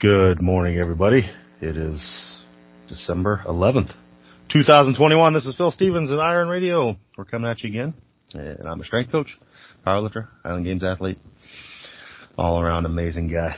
[0.00, 1.28] Good morning, everybody.
[1.60, 2.40] It is
[2.86, 3.92] December 11th,
[4.48, 5.32] 2021.
[5.32, 6.94] This is Phil Stevens at Iron Radio.
[7.16, 7.94] We're coming at you again.
[8.32, 9.36] And I'm a strength coach,
[9.84, 11.18] powerlifter, Island Games athlete,
[12.36, 13.56] all around amazing guy.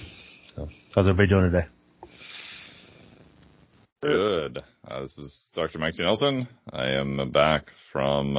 [0.57, 1.67] So, how's everybody doing today?
[4.03, 4.63] Good.
[4.89, 5.79] Uh, this is Dr.
[5.79, 6.03] Mike T.
[6.03, 6.49] Nelson.
[6.73, 8.39] I am back from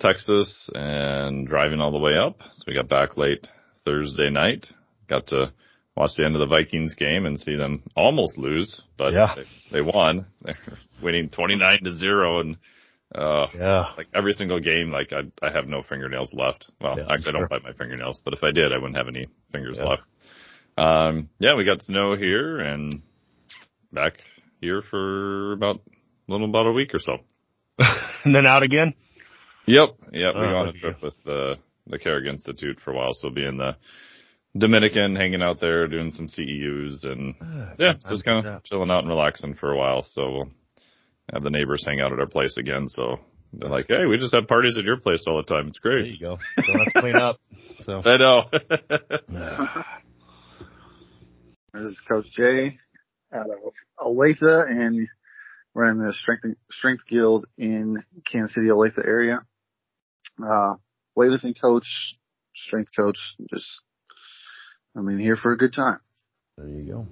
[0.00, 2.40] Texas and driving all the way up.
[2.52, 3.46] So we got back late
[3.86, 4.66] Thursday night.
[5.08, 5.54] Got to
[5.96, 9.34] watch the end of the Vikings game and see them almost lose, but Yeah.
[9.70, 10.26] they, they won.
[10.42, 10.54] They're
[11.02, 12.56] winning 29 to 0 and
[13.14, 13.92] uh Yeah.
[13.96, 16.66] like every single game like I I have no fingernails left.
[16.80, 19.08] Well, Yeah, actually I don't bite my fingernails, but if I did I wouldn't have
[19.08, 19.88] any fingers Yeah.
[19.88, 20.02] left.
[20.76, 23.02] Um yeah, we got snow here and
[23.92, 24.14] back
[24.60, 25.76] here for about
[26.28, 27.18] a little about a week or so.
[28.24, 28.94] and then out again?
[29.66, 29.88] Yep.
[30.12, 30.34] Yep.
[30.34, 31.56] We go on a trip with the
[31.86, 33.76] the Carrick Institute for a while, so we'll be in the
[34.58, 37.34] Dominican, hanging out there, doing some CEUs, and
[37.78, 40.02] yeah, just kind of chilling out and relaxing for a while.
[40.02, 40.50] So we'll
[41.32, 42.88] have the neighbors hang out at our place again.
[42.88, 43.18] So
[43.52, 45.68] they're like, "Hey, we just have parties at your place all the time.
[45.68, 46.38] It's There great." you go.
[46.56, 47.38] Don't have to clean up.
[47.84, 48.42] So, I know.
[51.72, 52.78] This is Coach Jay
[53.34, 53.58] out of
[54.00, 55.06] Olathe and
[55.74, 59.40] running the Strength Strength Guild in Kansas City, Olathe area.
[60.42, 60.76] Uh,
[61.18, 62.16] weightlifting coach,
[62.54, 63.18] strength coach,
[63.52, 63.82] just,
[64.96, 65.98] I mean, here for a good time.
[66.56, 67.06] There you go.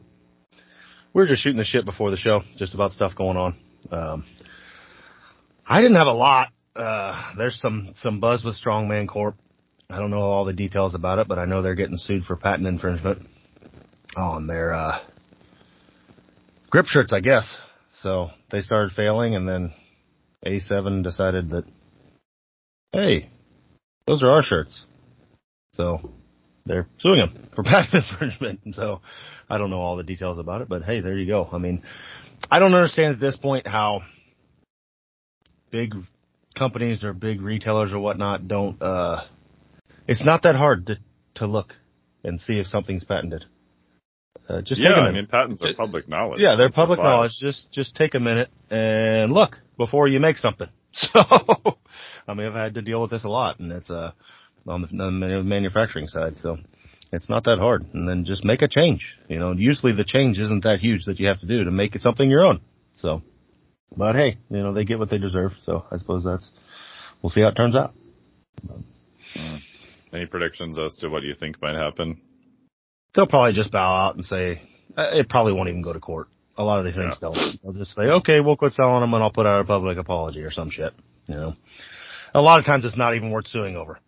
[1.12, 3.56] We were just shooting the shit before the show, just about stuff going on.
[3.90, 4.24] Um,
[5.66, 6.48] I didn't have a lot.
[6.74, 9.36] Uh, there's some, some buzz with Strongman Corp.
[9.90, 12.36] I don't know all the details about it, but I know they're getting sued for
[12.36, 13.27] patent infringement
[14.16, 15.00] on their, uh,
[16.70, 17.55] grip shirts, I guess.
[18.00, 19.72] So they started failing and then
[20.44, 21.64] A7 decided that,
[22.92, 23.30] hey,
[24.06, 24.84] those are our shirts.
[25.74, 26.12] So
[26.67, 28.61] they're suing them for patent infringement.
[28.65, 29.01] And so
[29.48, 31.48] I don't know all the details about it, but hey, there you go.
[31.51, 31.83] I mean,
[32.51, 34.02] I don't understand at this point how
[35.70, 35.95] big
[36.57, 39.23] companies or big retailers or whatnot don't, uh,
[40.07, 40.98] it's not that hard to,
[41.36, 41.74] to look
[42.23, 43.45] and see if something's patented.
[44.48, 45.14] Uh, just take a yeah, I minute.
[45.14, 46.39] mean, patents are public knowledge.
[46.39, 47.33] Yeah, they're public knowledge.
[47.41, 50.69] Just just take a minute and look before you make something.
[50.97, 51.20] So,
[52.29, 54.13] I mean, I've had to deal with this a lot, and it's uh
[54.67, 56.36] on the, on the manufacturing side.
[56.36, 56.58] So,
[57.13, 57.85] it's not that hard.
[57.92, 59.07] And then just make a change.
[59.29, 61.95] You know, usually the change isn't that huge that you have to do to make
[61.95, 62.61] it something your own.
[62.95, 63.23] So,
[63.97, 65.53] but hey, you know, they get what they deserve.
[65.58, 66.51] So, I suppose that's
[67.23, 67.95] we'll see how it turns out.
[70.13, 72.20] Any predictions as to what you think might happen?
[73.14, 74.61] They'll probably just bow out and say
[74.97, 76.29] uh, it probably won't even go to court.
[76.57, 77.29] A lot of these things Yeah.
[77.33, 77.63] don't.
[77.63, 80.41] They'll just say, okay, we'll quit selling them and I'll put out a public apology
[80.42, 80.92] or some shit.
[81.27, 81.53] You know,
[82.33, 83.98] a lot of times it's not even worth suing over.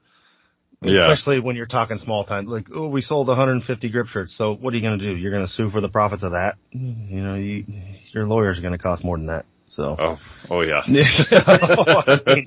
[0.89, 1.13] Yeah.
[1.13, 4.37] Especially when you're talking small time, like, oh, we sold 150 grip shirts.
[4.37, 5.17] So what are you going to do?
[5.17, 6.57] You're going to sue for the profits of that?
[6.71, 7.65] You know, you,
[8.13, 9.45] your lawyer's are going to cost more than that.
[9.69, 9.97] So.
[9.99, 10.19] Oh,
[10.51, 10.83] oh yeah.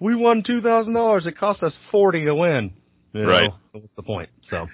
[0.00, 1.26] we won two thousand dollars.
[1.26, 2.74] It cost us forty to win.
[3.12, 3.50] You know, Right.
[3.72, 4.28] What's the point?
[4.42, 4.66] So,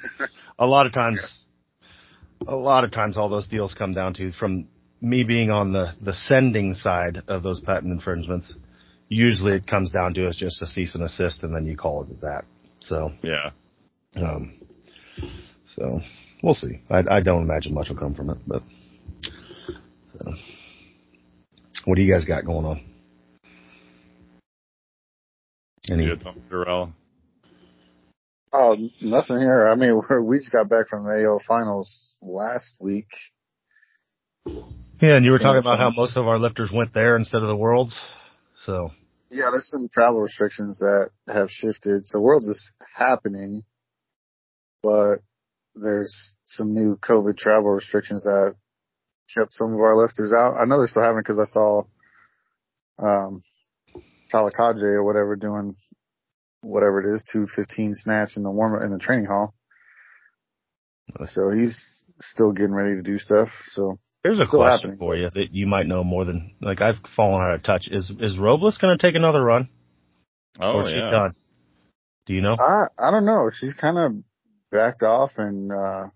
[0.59, 1.45] a lot of times,
[2.47, 4.69] a lot of times, all those deals come down to from
[5.01, 8.55] me being on the the sending side of those patent infringements.
[9.09, 12.03] Usually, it comes down to is just a cease and assist, and then you call
[12.05, 12.45] it that.
[12.81, 13.51] So, Yeah.
[14.17, 14.53] um,
[15.67, 16.01] so
[16.43, 16.81] we'll see.
[16.91, 18.63] I, I don't imagine much will come from it, but.
[20.19, 20.33] So.
[21.85, 22.81] What do you guys got going on?
[25.91, 26.07] Any?
[26.07, 26.93] Good, Tom Durrell.
[28.53, 29.67] Oh, nothing here.
[29.67, 33.09] I mean, we're, we just got back from the AO finals last week.
[35.01, 37.49] Yeah, and you were talking about how most of our lifters went there instead of
[37.49, 37.99] the worlds.
[38.67, 38.91] So
[39.31, 42.07] Yeah, there's some travel restrictions that have shifted.
[42.07, 43.63] So Worlds is happening,
[44.83, 45.19] but
[45.77, 48.55] there's some new COVID travel restrictions that
[49.33, 50.57] kept some of our lifters out.
[50.61, 51.83] I know they're still having because I saw,
[52.99, 53.43] um,
[54.33, 55.77] Talakhadze or whatever doing
[56.63, 59.55] whatever it is, 215 snatch in the warm in the training hall.
[61.27, 63.49] So he's still getting ready to do stuff.
[63.67, 64.99] So here's a Still question happening.
[64.99, 67.89] for you that you might know more than like I've fallen out of touch.
[67.91, 69.69] Is is Robles going to take another run,
[70.61, 71.11] Oh or is she yeah.
[71.11, 71.33] done?
[72.27, 72.57] Do you know?
[72.59, 73.51] I I don't know.
[73.53, 74.13] She's kind of
[74.71, 76.09] backed off and uh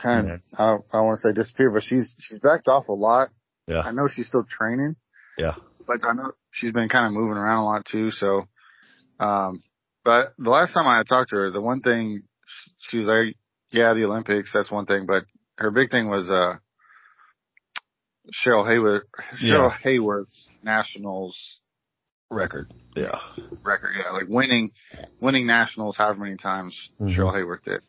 [0.00, 0.34] kind Yeah.
[0.34, 2.92] of I don't, I don't want to say disappeared, but she's she's backed off a
[2.92, 3.28] lot.
[3.66, 3.80] Yeah.
[3.80, 4.96] I know she's still training,
[5.38, 5.54] Yeah.
[5.86, 8.10] but I know she's been kind of moving around a lot too.
[8.10, 8.48] So,
[9.20, 9.62] um,
[10.04, 12.22] but the last time I talked to her, the one thing
[12.88, 13.36] she was like,
[13.70, 15.24] "Yeah, the Olympics, that's one thing," but
[15.60, 16.56] her big thing was uh
[18.44, 19.02] Cheryl Haworth,
[19.42, 19.76] Cheryl Yeah.
[19.84, 21.60] Haworth's nationals
[22.32, 22.72] Record.
[22.94, 23.18] Yeah.
[23.64, 23.92] record.
[23.98, 24.70] Yeah, like winning,
[25.20, 27.16] winning nationals however many times Mhm.
[27.16, 27.80] Cheryl Haworth did.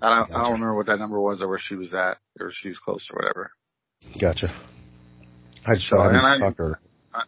[0.00, 0.36] I don't, gotcha.
[0.36, 2.78] I don't remember what that number was or where she was at or she was
[2.78, 3.50] close or whatever.
[4.20, 4.48] Gotcha.
[5.66, 6.80] I just so, I to her.
[7.12, 7.22] I,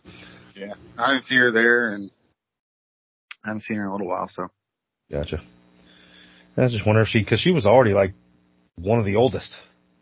[0.54, 2.10] yeah, I didn't see her there, and
[3.44, 4.30] I haven't seen her in a little while.
[4.34, 4.48] So.
[5.10, 5.42] Gotcha.
[6.56, 8.14] I just wonder if she, because she was already like
[8.76, 9.54] one of the oldest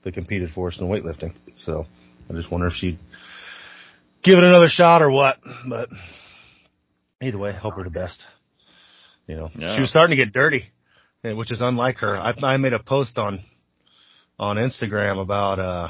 [0.05, 1.34] that competed for us in weightlifting.
[1.64, 1.87] So
[2.28, 2.99] I just wonder if she'd
[4.22, 5.38] give it another shot or what.
[5.69, 5.88] But
[7.20, 8.22] either way, hope her the best.
[9.26, 9.76] You know, yeah.
[9.76, 10.64] she was starting to get dirty,
[11.22, 12.17] which is unlike her.
[12.17, 13.40] I, I made a post on
[14.38, 15.88] on Instagram about uh,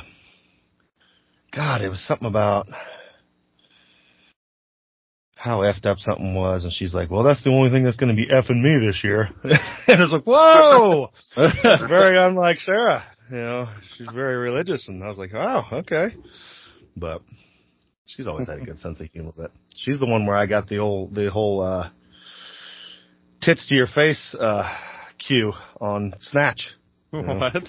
[1.52, 2.66] God, it was something about
[5.40, 8.14] how effed up something was, and she's like, "Well, that's the only thing that's going
[8.14, 13.02] to be effing me this year." and it's like, "Whoa!" very unlike Sarah.
[13.30, 16.14] You know, she's very religious, and I was like, "Oh, okay."
[16.94, 17.22] But
[18.04, 19.32] she's always had a good sense of humor.
[19.34, 21.88] But she's the one where I got the old, the whole uh,
[23.40, 24.70] tits to your face uh,
[25.18, 26.68] cue on Snatch.
[27.10, 27.54] What?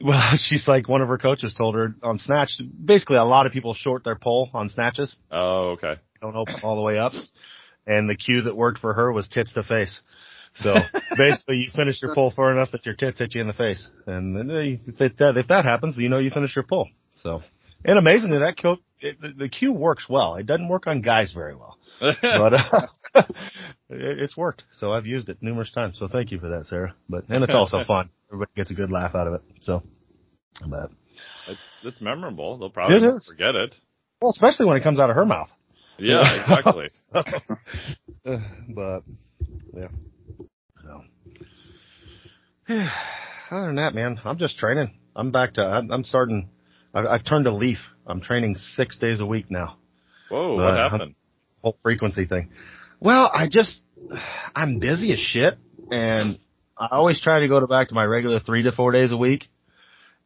[0.00, 2.60] Well, she's like one of her coaches told her on Snatch.
[2.84, 5.16] Basically, a lot of people short their pole on snatches.
[5.32, 7.12] Oh, okay don't open all the way up.
[7.86, 10.00] And the cue that worked for her was tits to face.
[10.54, 10.74] So
[11.16, 13.86] basically, you finish your pull far enough that your tits hit you in the face,
[14.06, 16.88] and then if that if that happens, you know you finish your pull.
[17.14, 17.42] So,
[17.84, 20.34] and amazingly, that cue it, the, the cue works well.
[20.36, 22.82] It doesn't work on guys very well, but uh,
[23.88, 24.64] it, it's worked.
[24.78, 25.98] So I've used it numerous times.
[25.98, 26.94] So thank you for that, Sarah.
[27.08, 28.10] But and it's also fun.
[28.28, 29.42] Everybody gets a good laugh out of it.
[29.60, 29.82] So,
[30.68, 30.90] but
[31.48, 32.58] it's, it's memorable.
[32.58, 33.74] They'll probably it forget it.
[34.20, 35.48] Well, especially when it comes out of her mouth.
[36.00, 36.88] Yeah, exactly.
[38.74, 39.02] but
[39.74, 39.88] yeah.
[40.82, 41.02] So
[43.50, 44.98] other than that, man, I'm just training.
[45.14, 45.62] I'm back to.
[45.62, 46.48] I'm, I'm starting.
[46.94, 47.78] I've, I've, turned a leaf.
[48.06, 49.76] I'm training six days a week now.
[50.30, 50.56] Whoa!
[50.56, 51.14] What uh, happened?
[51.62, 52.50] Whole frequency thing.
[53.00, 53.82] Well, I just
[54.54, 55.58] I'm busy as shit,
[55.90, 56.38] and
[56.78, 59.16] I always try to go to back to my regular three to four days a
[59.16, 59.48] week.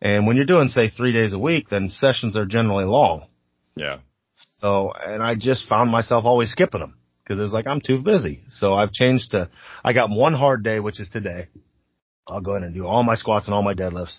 [0.00, 3.26] And when you're doing say three days a week, then sessions are generally long.
[3.74, 3.98] Yeah.
[4.34, 8.00] So, and I just found myself always skipping them because it was like, I'm too
[8.00, 8.42] busy.
[8.50, 9.48] So I've changed to,
[9.84, 11.48] I got one hard day, which is today.
[12.26, 14.18] I'll go in and do all my squats and all my deadlifts.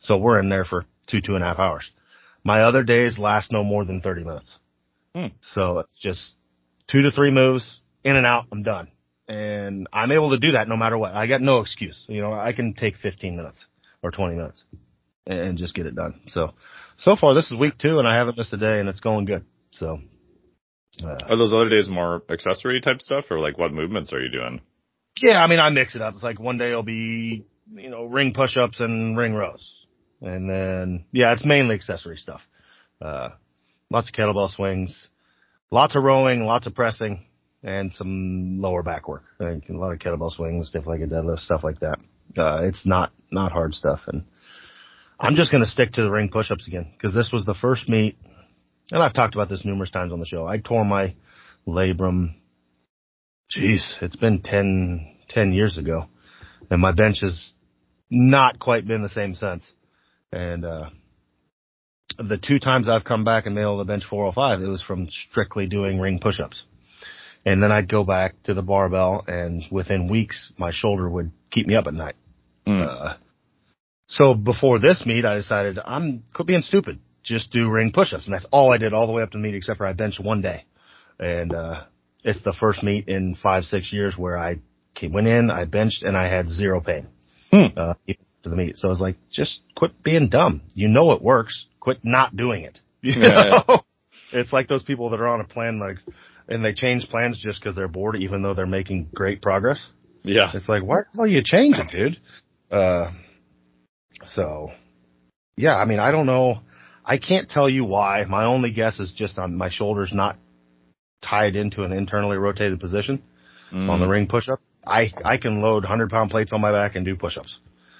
[0.00, 1.90] So we're in there for two, two and a half hours.
[2.42, 4.58] My other days last no more than 30 minutes.
[5.14, 5.26] Hmm.
[5.40, 6.32] So it's just
[6.90, 8.46] two to three moves in and out.
[8.52, 8.90] I'm done.
[9.26, 11.14] And I'm able to do that no matter what.
[11.14, 12.04] I got no excuse.
[12.08, 13.64] You know, I can take 15 minutes
[14.02, 14.64] or 20 minutes
[15.26, 16.20] and just get it done.
[16.28, 16.52] So,
[16.98, 19.24] so far this is week two and I haven't missed a day and it's going
[19.24, 19.46] good.
[19.78, 19.98] So,
[21.02, 24.30] uh, are those other days more accessory type stuff, or like what movements are you
[24.30, 24.60] doing?
[25.20, 26.14] Yeah, I mean, I mix it up.
[26.14, 29.86] It's like one day it'll be, you know, ring push-ups and ring rows,
[30.20, 32.40] and then yeah, it's mainly accessory stuff.
[33.00, 33.30] Uh,
[33.90, 35.08] lots of kettlebell swings,
[35.70, 37.26] lots of rowing, lots of pressing,
[37.62, 39.24] and some lower back work.
[39.40, 41.98] Like a lot of kettlebell swings, stiff legged deadlifts, stuff like that.
[42.36, 44.24] Uh, it's not not hard stuff, and
[45.18, 48.16] I'm just gonna stick to the ring push-ups again because this was the first meet
[48.90, 50.46] and I've talked about this numerous times on the show.
[50.46, 51.14] I tore my
[51.66, 52.34] labrum.
[53.56, 56.06] Jeez, it's been 10, 10 years ago,
[56.70, 57.52] and my bench has
[58.10, 59.70] not quite been the same since.
[60.32, 60.90] And uh,
[62.18, 65.66] the two times I've come back and nailed the bench 405, it was from strictly
[65.66, 66.64] doing ring push-ups.
[67.46, 71.66] And then I'd go back to the barbell, and within weeks, my shoulder would keep
[71.66, 72.16] me up at night.
[72.66, 72.82] Mm.
[72.82, 73.14] Uh,
[74.08, 78.46] so before this meet, I decided I'm being stupid just do ring push-ups, and that's
[78.50, 80.42] all I did all the way up to the meet, except for I benched one
[80.42, 80.64] day,
[81.18, 81.84] and uh,
[82.22, 84.60] it's the first meet in five six years where I
[84.94, 87.08] came, went in, I benched, and I had zero pain
[87.50, 87.76] hmm.
[87.76, 88.76] uh, to the meet.
[88.76, 90.62] So I was like, just quit being dumb.
[90.74, 91.66] You know it works.
[91.80, 92.80] Quit not doing it.
[93.04, 93.64] You yeah, know?
[93.68, 93.76] Yeah.
[94.40, 95.98] It's like those people that are on a plan, like,
[96.48, 99.78] and they change plans just because they're bored, even though they're making great progress.
[100.22, 102.18] Yeah, it's like, why hell you change it, dude?
[102.70, 103.12] Uh,
[104.24, 104.70] so,
[105.58, 106.60] yeah, I mean, I don't know.
[107.04, 108.24] I can't tell you why.
[108.24, 110.36] My only guess is just on my shoulders not
[111.22, 113.22] tied into an internally rotated position
[113.72, 113.90] mm.
[113.90, 114.68] on the ring push-ups.
[114.86, 117.58] I I can load 100 pound plates on my back and do push-ups.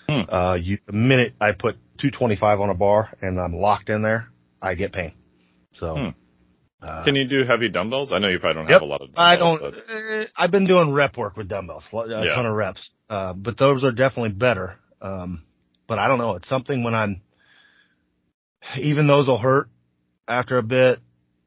[0.09, 0.27] Mm.
[0.29, 4.29] Uh, you, the minute I put 225 on a bar and I'm locked in there,
[4.61, 5.15] I get pain.
[5.73, 5.87] So.
[5.95, 6.15] Mm.
[6.83, 8.13] Uh, Can you do heavy dumbbells?
[8.13, 9.09] I know you probably don't yep, have a lot of.
[9.17, 9.63] I don't.
[9.63, 12.35] Uh, I've been doing rep work with dumbbells, a yeah.
[12.35, 14.77] ton of reps, uh, but those are definitely better.
[15.01, 15.45] Um,
[15.89, 16.37] but I don't know.
[16.37, 17.23] It's something when I'm
[18.81, 19.69] even those will hurt
[20.27, 21.01] after a bit.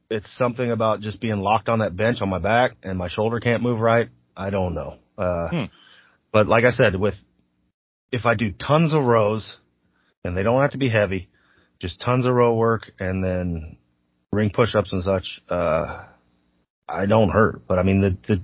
[0.10, 3.40] It's something about just being locked on that bench on my back and my shoulder
[3.40, 4.10] can't move right.
[4.36, 5.00] I don't know.
[5.18, 5.64] Uh, hmm.
[6.32, 7.16] but like I said, with,
[8.12, 9.58] if I do tons of rows
[10.24, 11.28] and they don't have to be heavy,
[11.80, 13.78] just tons of row work and then
[14.32, 16.06] ring push-ups and such, uh,
[16.88, 17.68] I don't hurt.
[17.68, 18.42] But I mean, the, the,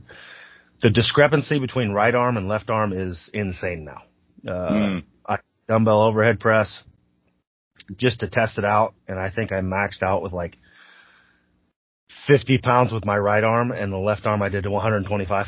[0.82, 4.52] the discrepancy between right arm and left arm is insane now.
[4.52, 5.04] Uh, mm.
[5.26, 5.38] I
[5.68, 6.84] dumbbell overhead press
[7.98, 8.94] just to test it out.
[9.08, 10.58] And I think I maxed out with like
[12.28, 15.46] 50 pounds with my right arm and the left arm I did to 125.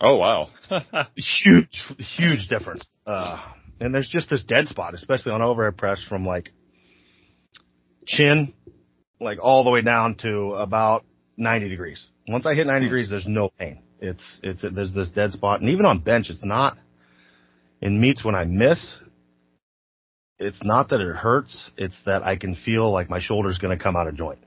[0.00, 0.48] Oh wow.
[1.16, 1.82] huge,
[2.16, 2.96] huge difference.
[3.06, 3.42] Uh,
[3.80, 6.50] and there's just this dead spot, especially on overhead press from like
[8.06, 8.54] chin,
[9.20, 11.04] like all the way down to about
[11.36, 12.06] 90 degrees.
[12.28, 12.84] Once I hit 90 hmm.
[12.84, 13.82] degrees, there's no pain.
[14.00, 15.60] It's, it's, there's this dead spot.
[15.60, 16.76] And even on bench, it's not,
[17.80, 18.98] in meets when I miss,
[20.38, 21.70] it's not that it hurts.
[21.76, 24.38] It's that I can feel like my shoulder's going to come out of joint.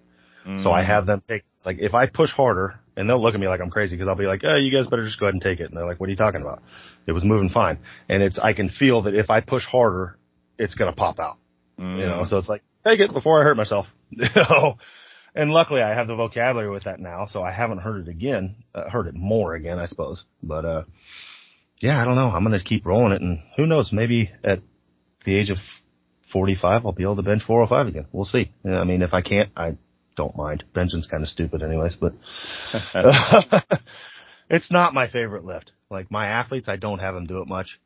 [0.47, 0.63] Mm.
[0.63, 3.47] So I have them take, like, if I push harder, and they'll look at me
[3.47, 5.41] like I'm crazy because I'll be like, oh, you guys better just go ahead and
[5.41, 5.69] take it.
[5.69, 6.61] And they're like, what are you talking about?
[7.05, 7.79] It was moving fine.
[8.09, 10.17] And it's, I can feel that if I push harder,
[10.57, 11.37] it's going to pop out.
[11.79, 11.99] Mm.
[11.99, 13.87] You know, so it's like, take it before I hurt myself.
[14.13, 14.77] You know,
[15.33, 18.57] and luckily I have the vocabulary with that now, so I haven't heard it again,
[18.75, 20.25] uh, heard it more again, I suppose.
[20.43, 20.83] But, uh,
[21.77, 22.27] yeah, I don't know.
[22.27, 24.59] I'm going to keep rolling it and who knows, maybe at
[25.23, 25.57] the age of
[26.31, 28.07] 45, I'll be able to bench 405 again.
[28.11, 28.51] We'll see.
[28.65, 29.77] I mean, if I can't, I
[30.15, 30.63] don't mind.
[30.75, 32.13] Benching's kind of stupid anyways, but
[34.49, 35.71] it's not my favorite lift.
[35.89, 37.79] Like my athletes, I don't have them do it much.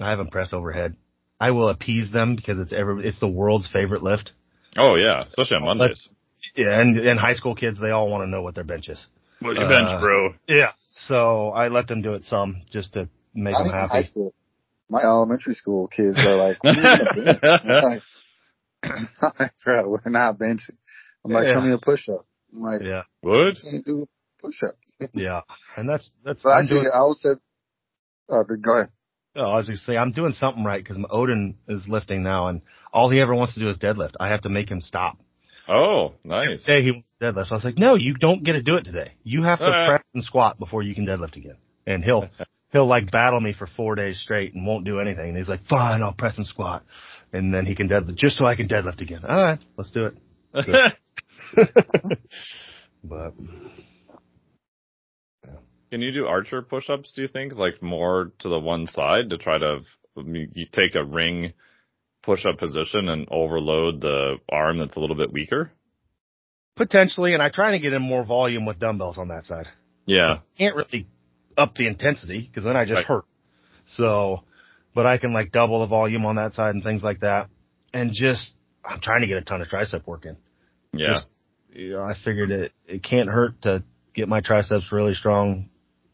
[0.00, 0.96] I have them press overhead.
[1.38, 4.32] I will appease them because it's ever, it's the world's favorite lift.
[4.76, 6.08] Oh yeah, especially on Mondays.
[6.56, 9.04] yeah, and, and high school kids, they all want to know what their bench is.
[9.40, 10.34] What your uh, bench, bro?
[10.46, 10.70] Yeah.
[11.08, 13.88] So I let them do it some just to make I them happy.
[13.92, 14.34] High school.
[14.92, 16.82] My elementary school kids are like, what are
[18.82, 20.76] like, bro, we're not benching.
[21.24, 21.54] I'm like, yeah.
[21.54, 22.26] show me a push up.
[22.52, 23.56] I'm like, yeah, what?
[23.62, 24.74] Can't do a push up.
[25.14, 25.40] yeah,
[25.78, 26.42] and that's that's.
[26.42, 27.38] But actually, doing, I always said,
[28.28, 28.90] oh, go ahead.
[29.34, 32.48] Oh, I was going to say, I'm doing something right because Odin is lifting now,
[32.48, 32.60] and
[32.92, 34.12] all he ever wants to do is deadlift.
[34.20, 35.16] I have to make him stop.
[35.70, 36.62] Oh, nice.
[36.66, 37.46] Say he wants to deadlift.
[37.46, 39.12] So I was like, no, you don't get to do it today.
[39.22, 39.86] You have to uh.
[39.86, 41.56] press and squat before you can deadlift again.
[41.86, 42.28] And he'll
[42.72, 45.28] he'll like battle me for four days straight and won't do anything.
[45.28, 46.84] And he's like, fine, I'll press and squat,
[47.32, 49.20] and then he can deadlift just so I can deadlift again.
[49.26, 50.14] All right, let's do it.
[53.04, 53.34] but
[55.44, 55.56] yeah.
[55.90, 57.12] can you do archer push-ups?
[57.14, 59.80] Do you think like more to the one side to try to
[60.16, 61.54] you take a ring
[62.22, 65.72] push-up position and overload the arm that's a little bit weaker?
[66.76, 69.68] Potentially, and I try to get in more volume with dumbbells on that side.
[70.06, 71.06] Yeah, I can't really
[71.56, 73.06] up the intensity because then I just right.
[73.06, 73.24] hurt.
[73.96, 74.42] So,
[74.94, 77.48] but I can like double the volume on that side and things like that,
[77.92, 78.52] and just
[78.84, 80.36] I'm trying to get a ton of tricep work in.
[80.92, 81.14] Yeah.
[81.14, 81.30] Just,
[81.72, 83.82] you know, I figured it, it can't hurt to
[84.14, 85.70] get my triceps really strong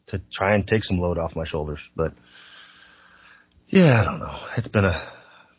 [0.07, 1.79] to try and take some load off my shoulders.
[1.95, 2.13] But
[3.67, 4.39] yeah, I don't know.
[4.57, 5.11] It's been a,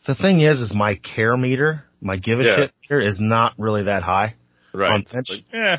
[0.07, 2.55] the thing is, is my care meter, my give a yeah.
[2.55, 4.35] shit meter is not really that high.
[4.73, 4.91] Right.
[4.91, 5.27] On bench.
[5.29, 5.77] Like, yeah.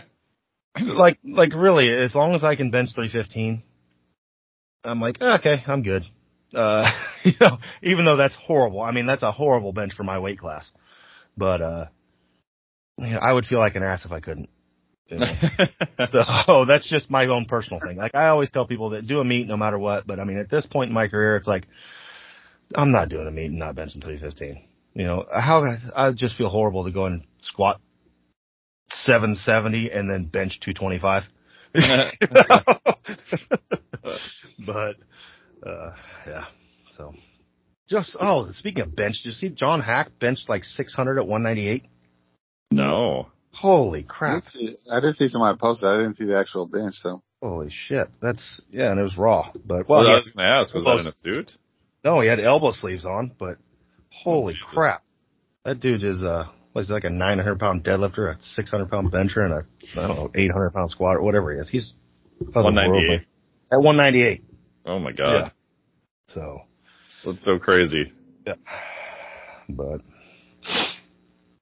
[0.80, 3.62] Like, like really, as long as I can bench 315,
[4.84, 6.02] I'm like, okay, I'm good.
[6.54, 6.90] Uh,
[7.24, 8.80] you know, even though that's horrible.
[8.80, 10.70] I mean, that's a horrible bench for my weight class.
[11.36, 11.86] But, uh,
[13.00, 14.48] I would feel like an ass if I couldn't.
[15.08, 15.26] You know?
[16.06, 17.96] so oh, that's just my own personal thing.
[17.96, 20.38] Like I always tell people that do a meet no matter what, but I mean
[20.38, 21.66] at this point in my career, it's like
[22.74, 24.64] I'm not doing a meet and not benching 315.
[24.94, 27.80] You know how I just feel horrible to go and squat
[28.90, 31.24] 770 and then bench 225.
[34.66, 34.97] But
[35.66, 35.92] uh
[36.26, 36.45] yeah,
[36.97, 37.12] so
[37.88, 41.87] just oh, speaking of bench, did you see John Haack benched like 600 at 198?
[42.71, 43.28] No.
[43.52, 44.31] Holy crap!
[44.31, 47.21] I did see, I did see somebody post I didn't see the actual bench, so.
[47.42, 48.09] Holy shit!
[48.23, 49.50] That's yeah, and it was raw.
[49.52, 51.52] But well, well I was going to ask, was that in a suit?
[52.02, 53.33] No, he had elbow sleeves on.
[53.38, 53.59] But
[54.11, 55.02] holy oh, crap,
[55.66, 59.52] that dude is uh, was like a 900 pound deadlifter, a 600 pound bencher, and
[59.52, 61.69] a I don't know 800 pound squat or whatever he is.
[61.69, 61.92] He's
[62.38, 63.26] 198
[63.71, 64.45] at 198.
[64.86, 65.32] Oh my god!
[65.32, 65.50] Yeah.
[66.28, 66.60] So
[67.24, 68.12] that's so crazy.
[68.46, 68.54] Yeah,
[69.68, 70.00] but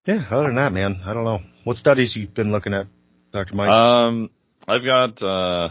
[0.06, 1.40] yeah, other than that, man, I don't know.
[1.64, 2.86] What studies you've been looking at,
[3.32, 3.54] Dr.
[3.54, 3.68] Mike?
[3.68, 4.30] Um,
[4.66, 5.68] I've got, uh,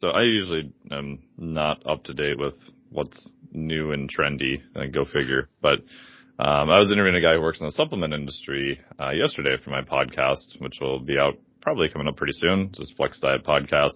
[0.00, 2.54] so I usually am not up to date with
[2.90, 5.48] what's new and trendy, and go figure.
[5.60, 5.80] But,
[6.38, 9.70] um, I was interviewing a guy who works in the supplement industry, uh, yesterday for
[9.70, 12.70] my podcast, which will be out probably coming up pretty soon.
[12.72, 13.94] Just Flex Diet podcast.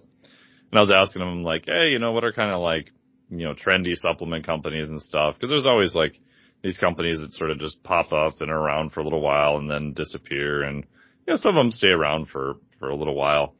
[0.73, 2.89] And I was asking him like, hey, you know, what are kind of like,
[3.29, 5.35] you know, trendy supplement companies and stuff?
[5.39, 6.19] Cause there's always like,
[6.63, 9.57] these companies that sort of just pop up and are around for a little while
[9.57, 10.63] and then disappear.
[10.63, 10.83] And,
[11.27, 13.53] you know, some of them stay around for, for a little while.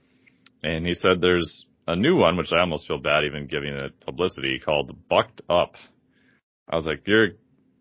[0.64, 4.00] And he said there's a new one, which I almost feel bad even giving it
[4.00, 5.76] publicity called Bucked Up.
[6.68, 7.34] I was like, you're,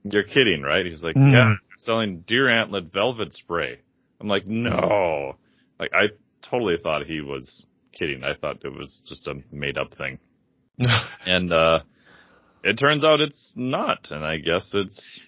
[0.04, 0.84] you're kidding, right?
[0.84, 1.32] He's like, mm.
[1.32, 3.78] yeah, selling deer antler velvet spray.
[4.20, 5.36] I'm like, no.
[5.80, 6.08] Like I
[6.50, 8.24] totally thought he was kidding.
[8.24, 10.18] I thought it was just a made up thing.
[11.26, 11.80] and, uh,
[12.64, 15.20] it turns out it's not, and I guess it's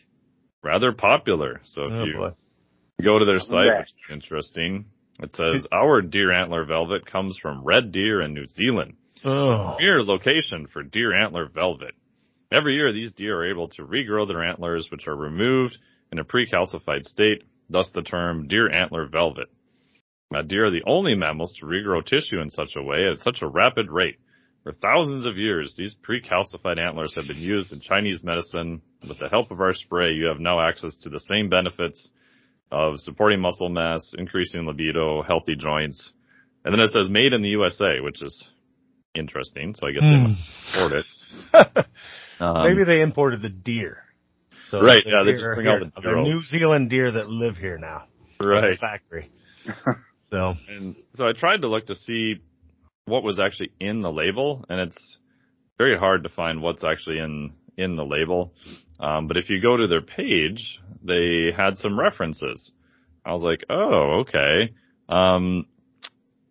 [0.63, 1.61] rather popular.
[1.65, 2.31] So if oh, you boy.
[3.03, 4.87] go to their site, which is interesting,
[5.21, 8.95] it says our deer antler velvet comes from red deer in New Zealand.
[9.25, 9.75] Oh.
[9.77, 11.95] Premier location for deer antler velvet.
[12.53, 15.79] Every year, these deer are able to regrow their antlers, which are removed
[16.13, 19.49] in a precalcified state, thus the term deer antler velvet.
[20.35, 23.39] Now, deer are the only mammals to regrow tissue in such a way at such
[23.41, 24.19] a rapid rate.
[24.65, 28.83] For thousands of years, these precalcified antlers have been used in Chinese medicine.
[29.07, 32.09] With the help of our spray, you have now access to the same benefits
[32.73, 36.13] of supporting muscle mass, increasing libido, healthy joints.
[36.65, 38.43] And then it says made in the USA, which is
[39.15, 39.75] interesting.
[39.75, 40.27] So I guess mm.
[40.27, 40.85] they hmm.
[40.85, 41.87] import it.
[42.41, 43.99] um, Maybe they imported the deer.
[44.67, 45.05] So right.
[45.05, 45.25] The yeah.
[45.25, 46.23] They just bring out the deer.
[46.23, 48.09] New Zealand deer that live here now.
[48.41, 48.77] Right.
[48.81, 49.31] factory.
[50.35, 50.55] so.
[50.69, 52.41] And so I tried to look to see
[53.07, 55.19] what was actually in the label and it's
[55.79, 58.53] very hard to find what's actually in, in the label.
[59.01, 62.73] Um, but if you go to their page, they had some references.
[63.25, 64.73] I was like, oh, okay.
[65.09, 65.67] Um,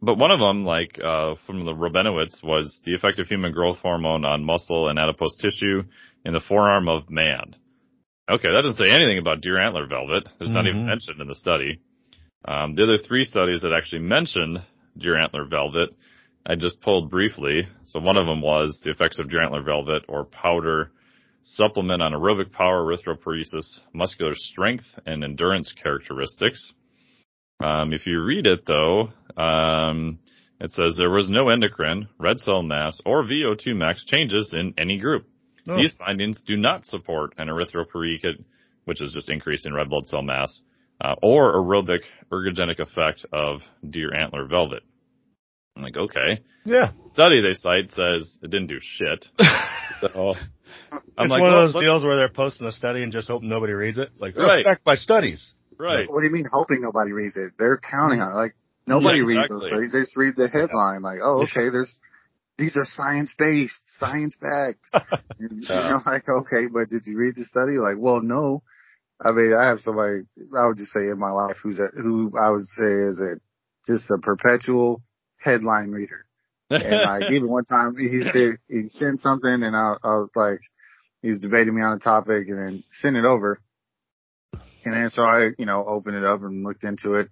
[0.02, 3.78] but one of them, like uh, from the Rabinowitz, was the effect of human growth
[3.78, 5.84] hormone on muscle and adipose tissue
[6.25, 7.56] in the forearm of man.
[8.30, 10.24] Okay, that doesn't say anything about deer antler velvet.
[10.25, 10.54] It's mm-hmm.
[10.54, 10.88] not even mm-hmm.
[10.88, 11.80] mentioned in the study.
[12.46, 14.60] Um, the other three studies that actually mentioned
[14.98, 15.90] deer antler velvet,
[16.46, 17.68] I just pulled briefly.
[17.86, 20.92] So one of them was the effects of deer antler velvet or powder
[21.44, 26.74] supplement on aerobic power, erythropoiesis, muscular strength, and endurance characteristics.
[27.60, 30.20] Um, if you read it though, um,
[30.60, 34.98] it says there was no endocrine, red cell mass, or VO2 max changes in any
[34.98, 35.26] group.
[35.68, 35.78] Oh.
[35.78, 38.44] These findings do not support an erythropoietic,
[38.86, 40.62] which is just increasing red blood cell mass,
[41.04, 44.84] uh, or aerobic ergogenic effect of deer antler velvet.
[45.76, 46.44] I'm like, okay.
[46.66, 46.92] Yeah.
[47.14, 49.26] Study they cite says it didn't do shit.
[50.02, 50.34] so
[51.18, 53.28] I'm it's like, one well, of those deals where they're posting a study and just
[53.28, 54.12] hoping nobody reads it.
[54.18, 54.63] Like, oh, right.
[54.63, 55.54] backed by studies.
[55.78, 56.10] Right.
[56.10, 57.54] What do you mean hoping nobody reads it?
[57.58, 58.36] They're counting on it.
[58.36, 58.56] Like
[58.88, 59.36] nobody yeah, exactly.
[59.36, 59.92] reads those studies.
[59.92, 61.02] They just read the headline.
[61.02, 62.00] Like, oh, okay, there's
[62.58, 64.88] these are science based, science backed.
[65.39, 67.78] you know, like okay, but did you read the study?
[67.78, 68.62] Like, well, no.
[69.21, 70.23] I mean, I have somebody
[70.58, 73.39] I would just say in my life who's a, who I would say is a
[73.86, 75.02] just a perpetual
[75.38, 76.26] headline reader.
[76.69, 80.60] And like even one time he said he sent something and I, I was like
[81.21, 83.60] he was debating me on a topic and then sent it over
[84.86, 87.30] and then so I, you know, opened it up and looked into it.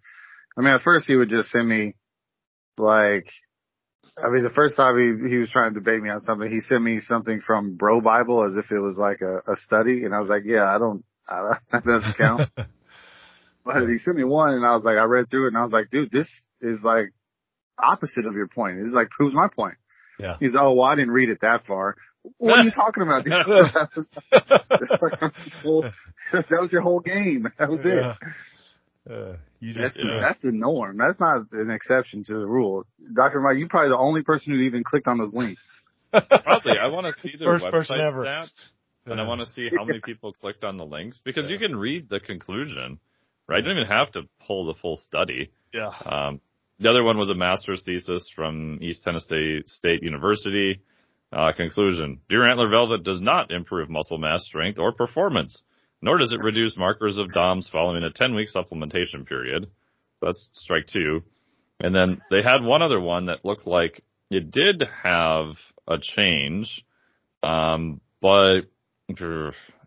[0.58, 1.96] I mean, at first he would just send me
[2.78, 3.28] like,
[4.18, 6.60] I mean, the first time he, he was trying to debate me on something, he
[6.60, 10.04] sent me something from Bro Bible as if it was like a, a study.
[10.04, 11.06] And I was like, yeah, I don't, I don't
[11.72, 12.50] that doesn't count.
[13.66, 15.62] but he sent me one and I was like, I read through it and I
[15.62, 16.30] was like, dude, this
[16.62, 17.14] is like
[17.82, 18.78] opposite of your point.
[18.80, 19.76] This is like proves my point.
[20.20, 20.38] Yeah.
[20.40, 21.96] He's, oh, well, I didn't read it that far.
[22.38, 23.26] What are you talking about?
[23.26, 24.10] that, was,
[26.32, 27.48] that was your whole game.
[27.58, 29.12] That was it.
[29.12, 30.98] Uh, you just, that's, the, that's the norm.
[30.98, 32.86] That's not an exception to the rule.
[33.16, 33.40] Dr.
[33.40, 35.68] Mike, you're probably the only person who even clicked on those links.
[36.12, 36.78] Probably.
[36.78, 38.52] I want to see their First website stats.
[39.06, 41.54] And I want to see how many people clicked on the links because yeah.
[41.54, 43.00] you can read the conclusion,
[43.48, 43.58] right?
[43.58, 45.52] You don't even have to pull the full study.
[45.74, 45.92] Yeah.
[46.06, 46.42] Um,
[46.80, 50.82] the other one was a master's thesis from East Tennessee State University.
[51.32, 52.20] Uh, conclusion.
[52.28, 55.64] Deer antler velvet does not improve muscle mass strength or performance,
[56.02, 59.68] nor does it reduce markers of DOMS following a 10 week supplementation period.
[60.22, 61.24] That's strike two.
[61.80, 65.56] And then they had one other one that looked like it did have
[65.88, 66.84] a change.
[67.44, 68.62] Um, but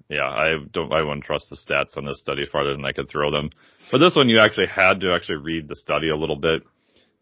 [0.08, 3.08] yeah, I don't, I wouldn't trust the stats on this study farther than I could
[3.08, 3.50] throw them.
[3.90, 6.62] But this one you actually had to actually read the study a little bit.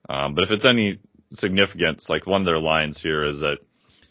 [0.08, 0.98] Um, but if it's any
[1.30, 3.58] significance, like one of their lines here is that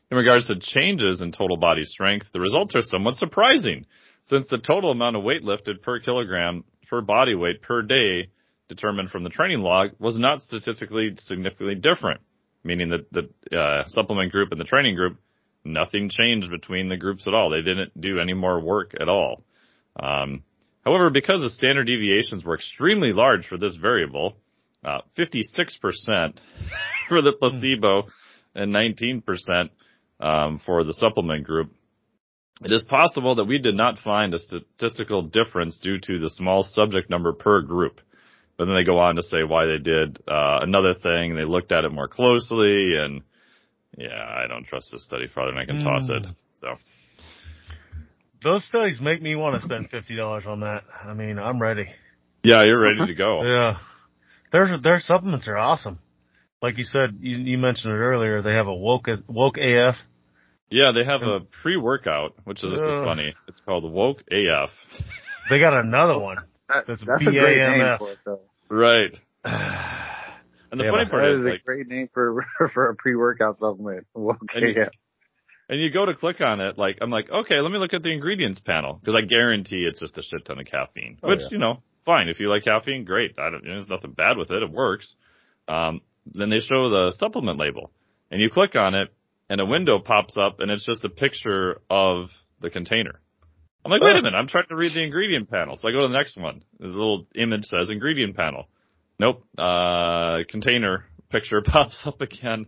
[0.09, 3.85] in regards to changes in total body strength, the results are somewhat surprising
[4.27, 8.27] since the total amount of weight lifted per kilogram per body weight per day
[8.67, 12.21] determined from the training log was not statistically significantly different,
[12.63, 15.17] meaning that the uh, supplement group and the training group,
[15.63, 17.49] nothing changed between the groups at all.
[17.49, 19.43] They didn't do any more work at all.
[20.01, 20.43] Um,
[20.85, 24.35] however, because the standard deviations were extremely large for this variable,
[24.83, 25.43] uh, 56%
[27.09, 28.03] for the placebo
[28.55, 29.69] and 19%
[30.19, 31.71] um, for the supplement group.
[32.63, 36.61] It is possible that we did not find a statistical difference due to the small
[36.63, 38.01] subject number per group.
[38.57, 41.35] But then they go on to say why they did uh, another thing.
[41.35, 43.23] They looked at it more closely, and
[43.97, 45.83] yeah, I don't trust this study farther than I can mm.
[45.83, 46.25] toss it.
[46.59, 46.75] So
[48.43, 50.83] those studies make me want to spend fifty dollars on that.
[51.03, 51.85] I mean, I'm ready.
[52.43, 53.41] Yeah, you're ready to go.
[53.43, 53.77] yeah,
[54.51, 55.99] their their supplements are awesome.
[56.61, 58.41] Like you said, you, you mentioned it earlier.
[58.41, 59.95] They have a woke woke AF
[60.69, 63.33] Yeah, they have a pre-workout, which is just funny.
[63.47, 64.69] It's called Woke AF.
[65.49, 66.37] They got another one.
[66.69, 68.41] That, that's, that's a great name for it, though.
[68.69, 69.17] Right.
[70.71, 72.95] and the yeah, funny part that is, is like, a great name for for a
[72.95, 74.07] pre-workout supplement.
[74.15, 74.89] Okay, And you- AF.
[75.69, 78.03] and you go to click on it, like I'm like, okay, let me look at
[78.03, 81.17] the ingredients panel because I guarantee it's just a shit ton of caffeine.
[81.23, 81.47] Oh, which yeah.
[81.51, 83.35] you know, fine if you like caffeine, great.
[83.37, 84.63] I don't, there's nothing bad with it.
[84.63, 85.13] It works.
[85.67, 87.91] Um, then they show the supplement label,
[88.29, 89.09] and you click on it,
[89.49, 92.29] and a window pops up, and it's just a picture of
[92.59, 93.19] the container.
[93.83, 95.75] I'm like, wait a minute, I'm trying to read the ingredient panel.
[95.75, 96.63] So I go to the next one.
[96.79, 98.67] The little image says ingredient panel.
[99.21, 99.43] Nope.
[99.55, 102.65] Uh, container picture pops up again.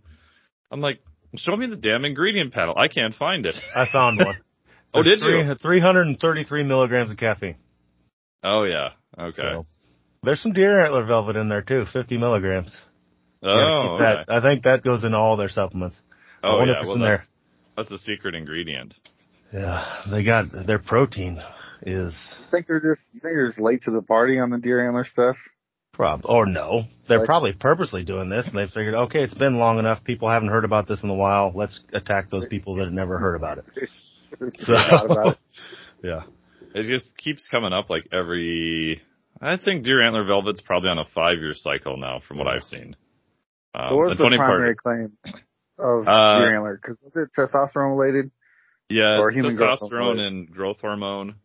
[0.71, 0.99] I'm like,
[1.35, 2.75] show me the damn ingredient panel.
[2.77, 3.55] I can't find it.
[3.75, 4.37] I found one.
[4.95, 5.55] Oh, There's did you?
[5.55, 7.55] Three hundred and thirty-three milligrams of caffeine.
[8.43, 8.89] Oh yeah.
[9.17, 9.31] Okay.
[9.35, 9.63] So,
[10.21, 12.77] there's some deer antler velvet in there too, fifty milligrams.
[13.41, 14.19] Oh, keep that.
[14.19, 14.23] okay.
[14.27, 15.99] I think that goes in all their supplements.
[16.43, 16.77] I oh wonder yeah.
[16.77, 17.25] if it's Well, in that, there.
[17.75, 18.93] that's the secret ingredient.
[19.51, 21.41] Yeah, they got their protein
[21.81, 24.59] is You think they're just you think they're just late to the party on the
[24.59, 25.37] deer antler stuff?
[25.93, 29.57] Prob or no, they're Like- probably purposely doing this, and they figured, okay, it's been
[29.57, 30.03] long enough.
[30.03, 31.51] People haven't heard about this in a while.
[31.55, 33.65] Let's attack those people that have never heard about it.
[34.39, 35.37] So, about it.
[36.03, 36.21] yeah,
[36.73, 38.99] It just keeps coming up like every.
[39.39, 42.63] I think deer antler velvet's probably on a five year cycle now, from what I've
[42.63, 42.95] seen.
[43.75, 45.17] Um, What was the the primary part, claim
[45.77, 46.79] of Uh, deer antler?
[46.81, 48.31] Because was it testosterone related?
[48.89, 50.19] yeah, or it's human testosterone hormone.
[50.19, 51.35] and growth hormone,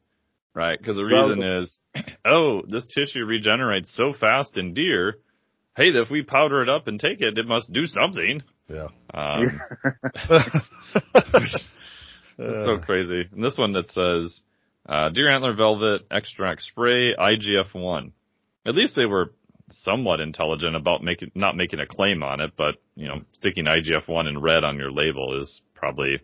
[0.59, 0.79] right?
[0.79, 1.81] Because the So reason is,
[2.27, 5.15] oh, this tissue regenerates so fast in deer.
[5.77, 8.43] Hey, if we powder it up and take it, it must do something.
[8.69, 8.89] yeah.
[9.15, 9.61] Um,
[12.41, 13.25] It's so crazy.
[13.33, 14.41] And this one that says,
[14.89, 18.13] uh, deer antler velvet extract spray IGF-1.
[18.67, 19.33] At least they were
[19.71, 24.29] somewhat intelligent about making, not making a claim on it, but, you know, sticking IGF-1
[24.29, 26.21] in red on your label is probably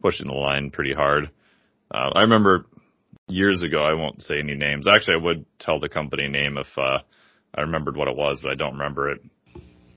[0.00, 1.30] pushing the line pretty hard.
[1.94, 2.64] Uh, I remember
[3.32, 4.86] years ago, I won't say any names.
[4.90, 6.98] Actually, I would tell the company name if, uh,
[7.54, 9.20] I remembered what it was, but I don't remember it.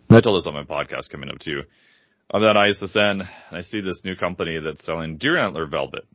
[0.10, 1.62] I told this on my podcast coming up too.
[2.32, 6.06] I'm at ISSN and I see this new company that's selling deer antler velvet.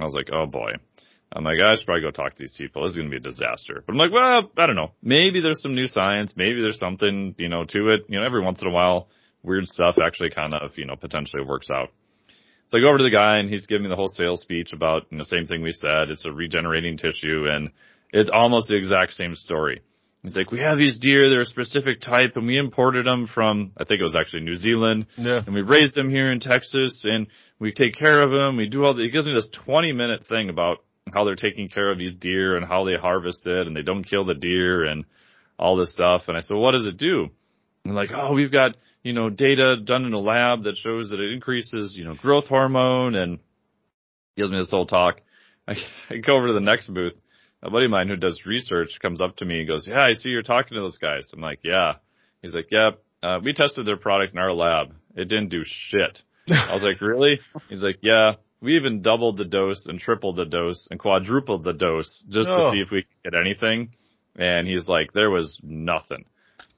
[0.00, 0.72] I was like, oh boy.
[1.32, 2.82] I'm like, I should probably go talk to these people.
[2.82, 3.82] This is going to be a disaster.
[3.84, 4.92] But I'm like, well, I don't know.
[5.02, 6.34] Maybe there's some new science.
[6.36, 8.02] Maybe there's something, you know, to it.
[8.08, 9.08] You know, every once in a while,
[9.42, 11.90] weird stuff actually kind of, you know, potentially works out.
[12.68, 14.72] So I go over to the guy and he's giving me the whole sales speech
[14.72, 16.10] about, you know, same thing we said.
[16.10, 17.70] It's a regenerating tissue and
[18.12, 19.82] it's almost the exact same story.
[20.22, 23.70] He's like, we have these deer, they're a specific type and we imported them from,
[23.76, 25.42] I think it was actually New Zealand yeah.
[25.46, 27.28] and we raised them here in Texas and
[27.60, 28.56] we take care of them.
[28.56, 30.78] We do all the, he gives me this 20 minute thing about
[31.14, 34.02] how they're taking care of these deer and how they harvest it and they don't
[34.02, 35.04] kill the deer and
[35.56, 36.22] all this stuff.
[36.26, 37.28] And I said, what does it do?
[37.86, 41.20] And like, oh, we've got, you know, data done in a lab that shows that
[41.20, 43.38] it increases, you know, growth hormone and
[44.36, 45.20] gives me this whole talk.
[45.68, 45.74] I,
[46.10, 47.14] I go over to the next booth.
[47.62, 50.12] A buddy of mine who does research comes up to me and goes, yeah, I
[50.12, 51.28] see you're talking to those guys.
[51.32, 51.94] I'm like, yeah.
[52.42, 52.90] He's like, yeah,
[53.22, 54.94] uh, we tested their product in our lab.
[55.16, 56.22] It didn't do shit.
[56.50, 57.40] I was like, really?
[57.68, 61.72] He's like, yeah, we even doubled the dose and tripled the dose and quadrupled the
[61.72, 62.70] dose just Oh.
[62.70, 63.90] to see if we could get anything.
[64.38, 66.24] And he's like, there was nothing.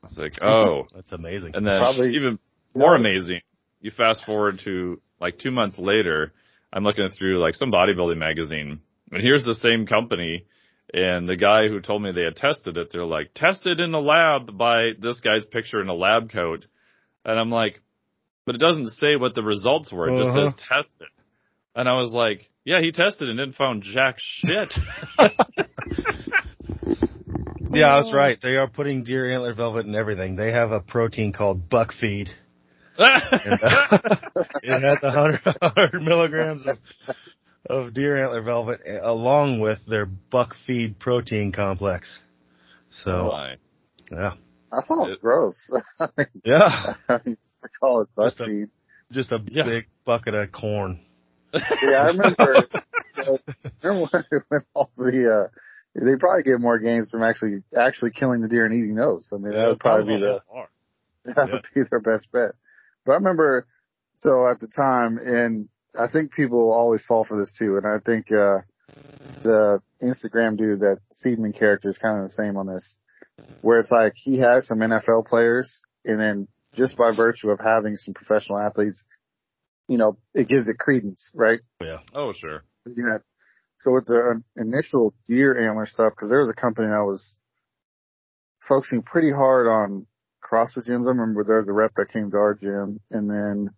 [0.02, 0.84] I was like, oh.
[0.94, 1.52] That's amazing.
[1.54, 2.38] And then Probably- even
[2.74, 3.40] more amazing,
[3.80, 6.32] you fast forward to like two months later,
[6.72, 8.80] I'm looking through like some bodybuilding magazine
[9.11, 10.44] and here's the same company
[10.92, 14.00] and the guy who told me they had tested it, they're like, tested in the
[14.00, 16.66] lab by this guy's picture in a lab coat.
[17.24, 17.80] And I'm like,
[18.46, 20.08] but it doesn't say what the results were.
[20.08, 20.50] It just Uh-huh.
[20.50, 21.08] says tested.
[21.74, 24.72] And I was like, yeah, he tested and didn't found jack shit.
[27.72, 28.38] yeah, that's right.
[28.42, 30.37] They are putting deer antler velvet in everything.
[30.37, 32.31] They have a protein called buck feed.
[32.98, 34.16] And, uh,
[34.62, 36.78] it has 100, 100 milligrams of,
[37.68, 42.18] of deer antler velvet uh, along with their buck feed protein complex.
[43.04, 43.57] So, Why?
[44.11, 44.33] yeah.
[44.72, 45.70] That sounds It- gross.
[46.44, 46.94] Yeah.
[47.09, 48.66] I mean, I call it Just a-
[49.12, 49.64] Just a Yeah.
[49.64, 51.00] big bucket of corn.
[51.54, 51.61] Yeah,
[51.94, 52.57] I remember.
[53.24, 53.38] so,
[53.83, 55.59] remember when, when all the uh,
[56.04, 59.28] they probably get more gains from actually actually killing the deer and eating those.
[59.32, 60.42] I mean, that would probably be the
[61.24, 62.52] that would be their best bet.
[63.04, 63.66] But I remember,
[64.20, 67.98] so at the time, and I think people always fall for this too, and I
[68.04, 68.62] think uh
[69.42, 72.98] the Instagram dude, that Seedman character, is kind of the same on this,
[73.61, 77.96] where it's like he has some NFL players, and then just by virtue of having
[77.96, 79.04] some professional athletes,
[79.88, 81.61] you know, it gives it credence, right?
[81.80, 82.00] Yeah.
[82.14, 82.62] Oh, sure.
[82.87, 83.18] you know,
[83.84, 87.38] so with the uh, initial deer antler stuff, because there was a company that was
[88.68, 90.06] focusing pretty hard on
[90.42, 91.06] CrossFit gyms.
[91.06, 93.70] I remember there was a rep that came to our gym, and then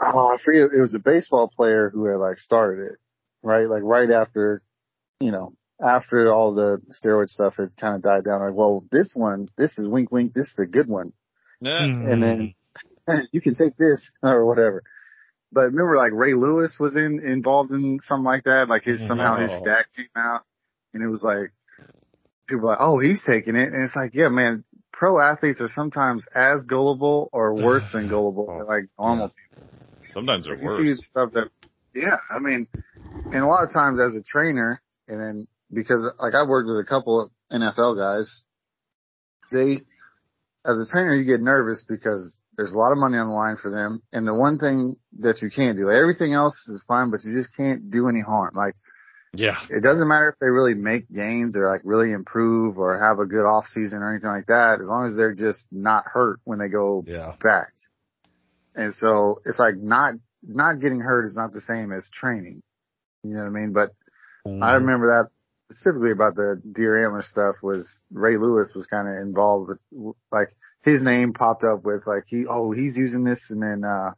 [0.00, 0.70] oh, I forget.
[0.76, 2.98] It was a baseball player who had like started it,
[3.42, 3.66] right?
[3.66, 4.60] Like right after,
[5.20, 8.40] you know, after all the steroid stuff had kind of died down.
[8.40, 10.34] Like, well, this one, this is wink, wink.
[10.34, 11.12] This is the good one.
[11.60, 11.82] Yeah.
[11.84, 12.54] And then
[13.32, 14.82] you can take this or whatever.
[15.52, 18.68] But remember, like Ray Lewis was in involved in something like that.
[18.68, 19.62] Like his somehow his mm-hmm.
[19.62, 20.42] stack came out,
[20.92, 21.52] and it was like
[22.48, 24.64] people were like, "Oh, he's taking it," and it's like, yeah, man.
[24.92, 29.68] Pro athletes are sometimes as gullible or worse than gullible than like normal people.
[30.14, 31.04] Sometimes they're you worse.
[31.10, 31.50] stuff that,
[31.94, 32.66] yeah, I mean,
[33.26, 36.78] and a lot of times as a trainer, and then because like I've worked with
[36.78, 38.42] a couple of NFL guys,
[39.52, 39.82] they,
[40.64, 43.56] as a trainer, you get nervous because there's a lot of money on the line
[43.60, 47.24] for them, and the one thing that you can't do, everything else is fine, but
[47.24, 48.54] you just can't do any harm.
[48.54, 48.74] Like
[49.32, 49.58] Yeah.
[49.68, 53.26] it doesn't matter if they really make gains or like really improve or have a
[53.26, 56.58] good off season or anything like that, as long as they're just not hurt when
[56.58, 57.36] they go Yeah.
[57.42, 57.72] back.
[58.74, 62.62] And so it's like not, not getting hurt is not the same as training.
[63.22, 63.72] You know what I mean?
[63.72, 63.92] But
[64.44, 64.84] I mm-hmm.
[64.84, 65.30] remember that
[65.70, 70.48] specifically about the deer antler stuff was Ray Lewis was kind of involved with, like
[70.84, 73.50] his name popped up with like he, oh, he's using this.
[73.50, 74.12] And then, uh,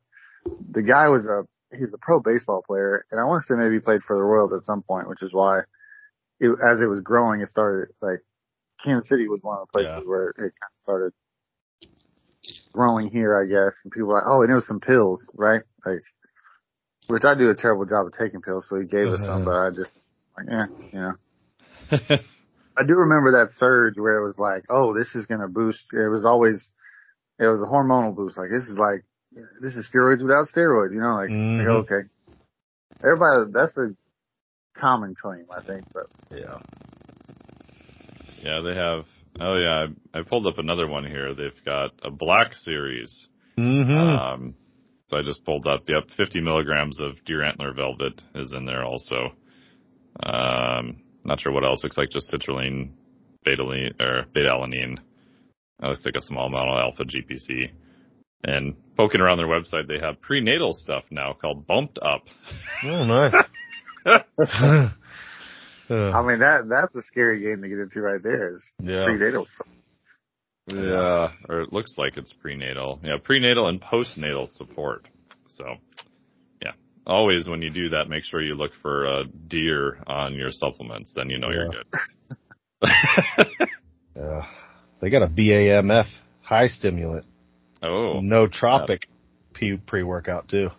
[0.70, 3.58] the guy was a, he was a pro baseball player and I want to say
[3.58, 5.60] maybe he played for the Royals at some point, which is why
[6.40, 8.20] it, as it was growing, it started like
[8.82, 10.08] Kansas City was one of the places Yeah.
[10.08, 11.12] where it kind of started
[12.72, 13.74] growing here, I guess.
[13.82, 15.62] And people were like, oh, and it was some pills, right?
[15.84, 16.00] Like,
[17.08, 19.56] which I do a terrible job of taking pills, so he gave us some, but
[19.56, 19.90] I just,
[20.36, 21.12] like, eh, you know.
[22.76, 25.86] I do remember that surge where it was like, oh, this is going to boost.
[25.92, 26.70] It was always,
[27.38, 28.38] it was a hormonal boost.
[28.38, 29.04] Like, this is like,
[29.60, 31.58] this is steroids without steroids, you know, like, Mhm.
[31.58, 32.08] like, okay.
[33.02, 33.94] Everybody, that's a
[34.78, 36.58] common claim, I think, but Yeah.
[38.42, 39.04] Yeah, they have.
[39.40, 41.34] Oh yeah, I, I pulled up another one here.
[41.34, 43.26] They've got a black series.
[43.56, 43.92] Mm-hmm.
[43.92, 44.54] Um,
[45.08, 45.88] so I just pulled up.
[45.88, 49.32] Yep, 50 milligrams of deer antler velvet is in there also.
[50.22, 51.84] Um, not sure what else.
[51.84, 52.90] Looks like just citrulline,
[53.46, 54.98] betaline or beta alanine.
[55.80, 57.70] That looks like a small amount of alpha GPC.
[58.44, 62.24] And poking around their website, they have prenatal stuff now called Bumped Up.
[62.84, 63.34] oh, nice.
[65.90, 69.04] I mean, that, that's a scary game to get into right there is yeah.
[69.06, 69.66] prenatal stuff.
[70.70, 73.00] Yeah, or it looks like it's prenatal.
[73.02, 75.08] Yeah, prenatal and postnatal support.
[75.56, 75.74] So, yeah,
[77.08, 81.12] always when you do that, make sure you look for a deer on your supplements.
[81.14, 81.86] Then you know you're good.
[84.16, 84.42] Yeah.
[85.00, 86.06] They got a BAMF
[86.42, 87.24] high stimulant.
[87.82, 89.02] oh, Nootropic
[89.52, 90.70] pre workout too.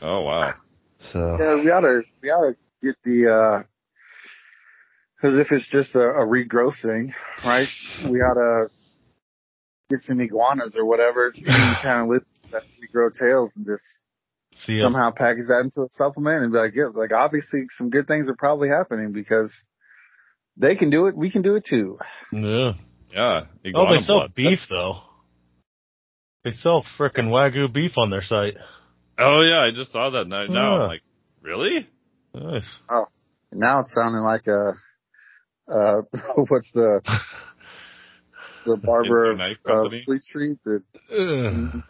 [0.00, 0.54] oh wow.
[1.12, 3.62] So Yeah, we oughta, we oughta get the, uh
[5.20, 7.12] 'cause if it's just a, a regrowth thing,
[7.44, 7.68] right?
[8.10, 8.70] We oughta
[9.90, 13.84] get some iguanas or whatever, and kind of lift that regrow tails and just
[14.64, 14.86] see ya.
[14.86, 18.28] somehow package that into a supplement and be like, yeah, like obviously some good things
[18.28, 19.52] are probably happening because
[20.56, 21.98] they can do it, we can do it too.
[22.32, 22.72] Yeah.
[23.12, 23.44] Yeah.
[23.74, 24.34] Oh, they sell blood.
[24.34, 25.00] beef though.
[26.44, 28.54] They sell frickin' wagyu beef on their site.
[29.18, 30.28] Oh yeah, I just saw that.
[30.28, 31.02] Now, now I'm like,
[31.42, 31.88] really?
[32.34, 32.68] Nice.
[32.90, 33.06] Oh,
[33.52, 34.72] now it's sounding like a,
[35.72, 36.02] uh,
[36.48, 37.00] what's the,
[38.66, 40.02] the barber of uh, Company?
[40.04, 41.82] Fleet Street, the, Ugh.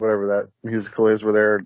[0.00, 1.60] Whatever that musical is where they're,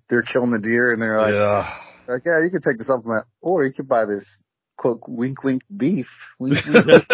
[0.10, 1.74] they're killing the deer and they're like, yeah.
[2.06, 4.40] like, yeah, you could take the supplement or you could buy this
[4.76, 6.06] quote, wink, wink beef.
[6.38, 7.04] Wink, wink.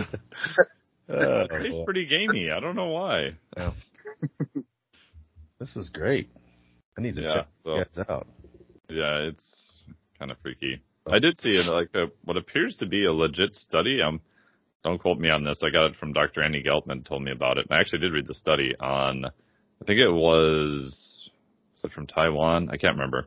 [1.10, 2.50] Uh, Tastes pretty gamey.
[2.50, 3.30] I don't know why.
[5.58, 6.30] this is great.
[6.96, 8.26] I need to Yeah, check so- guys out.
[8.88, 9.84] Yeah, it's
[10.18, 10.82] kind of freaky.
[11.06, 14.00] I did see it like a, what appears to be a legit study.
[14.02, 14.20] Um,
[14.84, 15.62] don't quote me on this.
[15.64, 16.42] I got it from Dr.
[16.42, 17.66] Andy Geltman told me about it.
[17.68, 19.24] And I actually did read the study on,
[19.82, 21.30] I think it was,
[21.74, 22.68] was it from Taiwan?
[22.70, 23.26] I can't remember.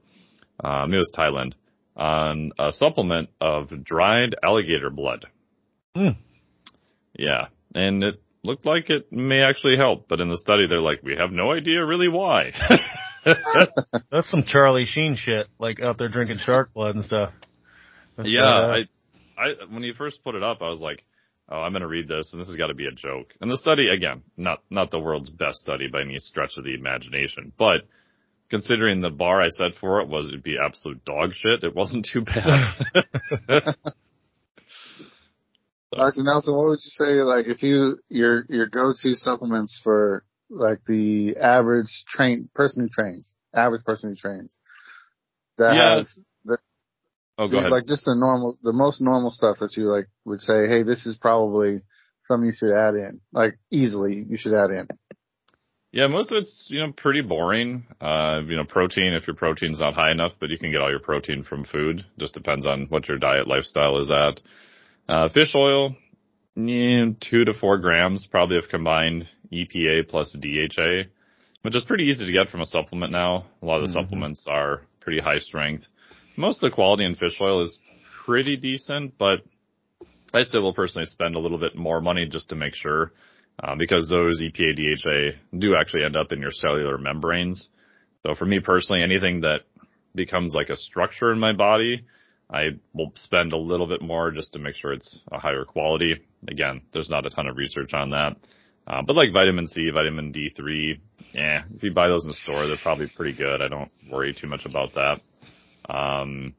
[0.63, 1.53] Um, it was Thailand
[1.95, 5.25] on a supplement of dried alligator blood.
[5.95, 6.09] Hmm.
[7.17, 7.47] Yeah.
[7.75, 11.15] And it looked like it may actually help, but in the study they're like, we
[11.15, 12.51] have no idea really why.
[14.11, 17.33] That's some Charlie Sheen shit, like out there drinking shark blood and stuff.
[18.17, 18.45] That's yeah.
[18.45, 18.77] I,
[19.37, 21.03] I, when you first put it up, I was like,
[21.49, 23.33] oh, I'm gonna read this, and this has got to be a joke.
[23.41, 26.73] And the study, again, not not the world's best study by any stretch of the
[26.75, 27.81] imagination, but
[28.49, 32.07] considering the bar I set for it was it'd be absolute dog shit, it wasn't
[32.11, 32.75] too bad.
[35.95, 36.23] Dr.
[36.23, 41.35] Nelson, what would you say, like, if you, your, your go-to supplements for, like, the
[41.39, 44.55] average train, person who trains, average person who trains,
[45.57, 45.95] that Yeah.
[45.97, 46.23] has, the,
[47.37, 47.71] oh, go ahead.
[47.71, 51.05] like, just the normal, the most normal stuff that you, like, would say, hey, this
[51.05, 51.81] is probably
[52.27, 54.87] something you should add in, like, easily you should add in.
[55.93, 57.85] Yeah, most of it's, you know, pretty boring.
[58.01, 60.89] Uh, you know, protein, if your protein's not high enough, but you can get all
[60.89, 62.03] your protein from food.
[62.17, 64.41] Just depends on what your diet lifestyle is at.
[65.07, 65.95] Uh, fish oil,
[66.55, 71.09] yeah, two to four grams probably of combined EPA plus DHA,
[71.61, 73.45] which is pretty easy to get from a supplement now.
[73.61, 74.03] A lot of the mm-hmm.
[74.03, 75.85] supplements are pretty high strength.
[76.35, 77.77] Most of the quality in fish oil is
[78.25, 79.41] pretty decent, but
[80.33, 83.11] I still will personally spend a little bit more money just to make sure
[83.63, 87.69] uh, because those EPA DHA do actually end up in your cellular membranes.
[88.25, 89.61] So for me personally, anything that
[90.15, 92.05] becomes like a structure in my body,
[92.49, 96.15] I will spend a little bit more just to make sure it's a higher quality.
[96.47, 98.37] Again, there's not a ton of research on that.
[98.85, 100.99] Uh, but like vitamin C, vitamin D3,
[101.33, 103.61] yeah, if you buy those in the store, they're probably pretty good.
[103.61, 105.21] I don't worry too much about that.
[105.89, 106.53] Um,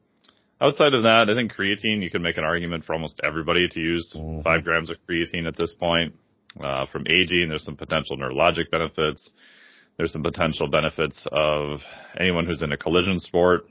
[0.61, 3.79] outside of that, I think creatine, you can make an argument for almost everybody to
[3.79, 4.41] use mm-hmm.
[4.41, 6.15] five grams of creatine at this point.
[6.57, 7.49] Uh, from aging.
[7.49, 9.29] There's some potential neurologic benefits.
[9.97, 11.81] There's some potential benefits of
[12.17, 13.65] anyone who's in a collision sport.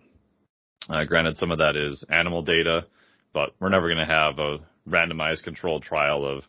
[0.90, 2.84] Uh, granted, some of that is animal data,
[3.32, 6.44] but we're never going to have a randomized controlled trial of,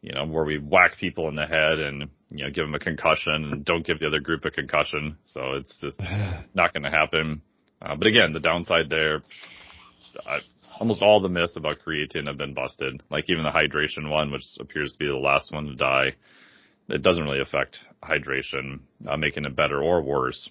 [0.00, 2.78] you know, where we whack people in the head and, you know, give them a
[2.78, 5.16] concussion and don't give the other group a concussion.
[5.24, 6.00] So it's just
[6.54, 7.42] not going to happen.
[7.82, 9.22] Uh, but again, the downside there,
[10.26, 10.40] I,
[10.78, 13.02] almost all the myths about creatine have been busted.
[13.10, 16.14] Like even the hydration one, which appears to be the last one to die,
[16.88, 20.50] it doesn't really affect hydration, uh, making it better or worse.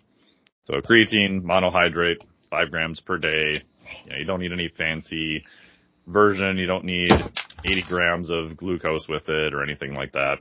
[0.65, 2.17] So creatine, monohydrate,
[2.49, 3.61] five grams per day.
[4.05, 5.43] You, know, you don't need any fancy
[6.07, 6.57] version.
[6.57, 7.11] You don't need
[7.65, 10.37] 80 grams of glucose with it or anything like that.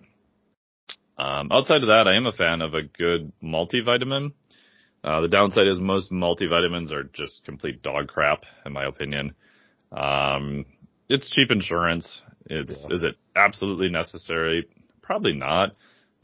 [1.17, 4.33] Um, outside of that, I am a fan of a good multivitamin.
[5.05, 9.35] Uh, the downside is most multivitamins are just complete dog crap, in my opinion.
[9.93, 10.67] Um,
[11.09, 12.21] it's cheap insurance.
[12.47, 12.97] It's yeah.
[12.97, 14.67] is it absolutely necessary?
[15.03, 15.71] Probably not.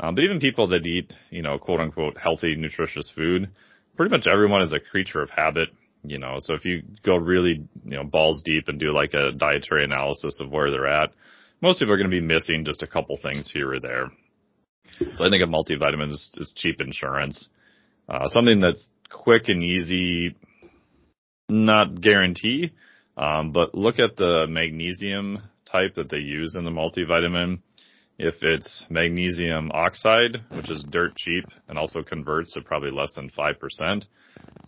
[0.01, 3.51] Um, but even people that eat, you know, quote unquote healthy, nutritious food,
[3.97, 5.69] pretty much everyone is a creature of habit.
[6.03, 9.33] You know, so if you go really, you know, balls deep and do like a
[9.33, 11.11] dietary analysis of where they're at,
[11.63, 14.11] most people are going to be missing just a couple things here or there.
[14.99, 17.49] So I think a multivitamin is, is cheap insurance.
[18.09, 20.37] Uh, something that's quick and easy,
[21.49, 22.73] not guarantee,
[23.17, 25.39] um, but look at the magnesium
[25.71, 27.61] type that they use in the multivitamin.
[28.19, 33.31] If it's magnesium oxide, which is dirt cheap and also converts to probably less than
[33.31, 34.05] 5%,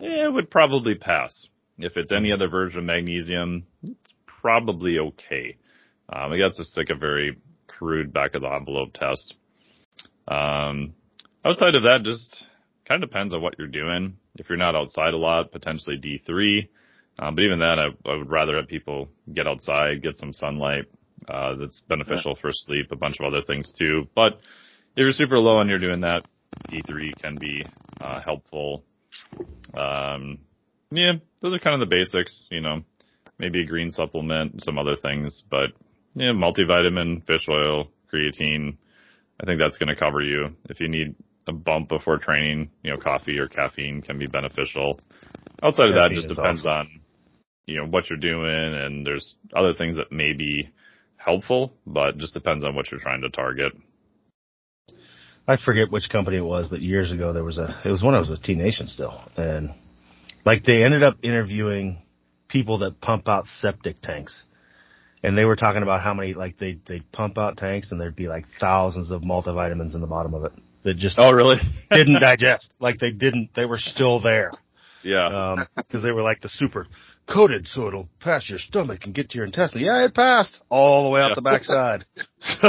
[0.00, 1.48] it would probably pass.
[1.78, 5.56] If it's any other version of magnesium, it's probably okay.
[6.08, 7.36] Um, I guess it's like a very
[7.68, 9.34] crude back of the envelope test.
[10.26, 10.94] Um,
[11.44, 12.44] outside of that, just
[12.86, 14.16] kind of depends on what you're doing.
[14.36, 16.68] If you're not outside a lot, potentially D3.
[17.18, 20.84] Um, but even then, I, I, would rather have people get outside, get some sunlight.
[21.26, 22.40] Uh, that's beneficial yeah.
[22.40, 24.06] for sleep, a bunch of other things too.
[24.14, 26.26] But if you're super low and you're doing that,
[26.68, 27.64] D3 can be
[28.00, 28.84] uh, helpful.
[29.74, 30.38] Um,
[30.90, 32.82] yeah, those are kind of the basics, you know,
[33.38, 35.70] maybe a green supplement, some other things, but
[36.14, 38.76] yeah, multivitamin, fish oil, creatine.
[39.40, 40.56] I think that's going to cover you.
[40.68, 41.14] If you need
[41.46, 45.00] a bump before training, you know, coffee or caffeine can be beneficial.
[45.62, 46.70] Outside of that, just depends awesome.
[46.70, 47.00] on
[47.66, 50.70] you know, what you're doing and there's other things that may be
[51.16, 53.72] helpful, but just depends on what you're trying to target.
[55.48, 58.14] I forget which company it was, but years ago there was a, it was when
[58.14, 59.20] I was with T Nation still.
[59.36, 59.70] And
[60.44, 62.02] like they ended up interviewing
[62.48, 64.44] people that pump out septic tanks.
[65.22, 68.14] And they were talking about how many, like they, they'd pump out tanks and there'd
[68.14, 70.52] be like thousands of multivitamins in the bottom of it
[70.86, 71.58] that just, oh really?
[71.90, 72.72] didn't digest.
[72.80, 74.50] Like they didn't, they were still there.
[75.02, 75.26] Yeah.
[75.26, 75.58] Um,
[75.92, 76.86] cause they were like the super
[77.28, 79.82] coated so it'll pass your stomach and get to your intestine.
[79.82, 81.34] Yeah, it passed all the way out yeah.
[81.34, 82.04] the backside.
[82.38, 82.68] so,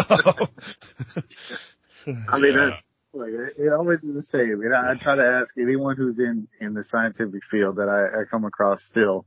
[2.30, 2.78] I mean, yeah.
[3.14, 4.62] like it always is the same.
[4.62, 8.22] And I, I try to ask anyone who's in in the scientific field that I,
[8.22, 9.26] I come across still,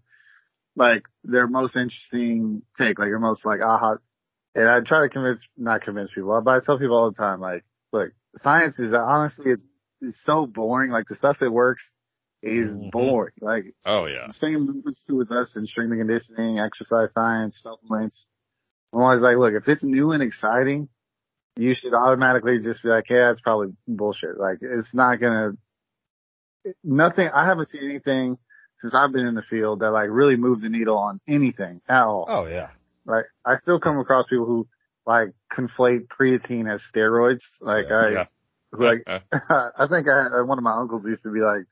[0.77, 3.97] like their most interesting take, like their most like aha.
[4.55, 7.41] And I try to convince, not convince people, but I tell people all the time,
[7.41, 9.65] like, look, science is honestly it's,
[10.01, 10.91] it's so boring.
[10.91, 11.91] Like the stuff that works
[12.43, 12.91] is mm-hmm.
[12.91, 13.35] boring.
[13.41, 17.61] Like, oh yeah, the same movements too with us in strength and conditioning, exercise science,
[17.63, 18.27] supplements.
[18.93, 20.89] I'm always like, look, if it's new and exciting,
[21.57, 24.39] you should automatically just be like, yeah, it's probably bullshit.
[24.39, 25.53] Like, it's not gonna,
[26.83, 28.37] nothing, I haven't seen anything
[28.81, 32.03] since I've been in the field that like really moved the needle on anything at
[32.03, 32.27] all.
[32.29, 32.71] Oh yeah.
[33.05, 34.69] Like I still come across people who
[35.07, 37.43] like conflate creatine as steroids.
[37.61, 38.25] Like yeah, I, yeah.
[38.73, 41.65] like, I think I, one of my uncles used to be like,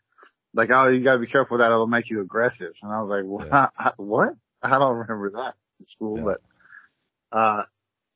[0.55, 2.73] like, oh, you gotta be careful with that it'll make you aggressive.
[2.83, 3.47] And I was like, what?
[3.47, 3.69] Yeah.
[3.79, 4.31] I, what?
[4.63, 7.63] I don't remember that in school, but, uh,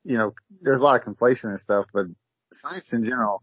[0.03, 2.07] you know, there's a lot of conflation and stuff, but
[2.51, 3.41] science in general,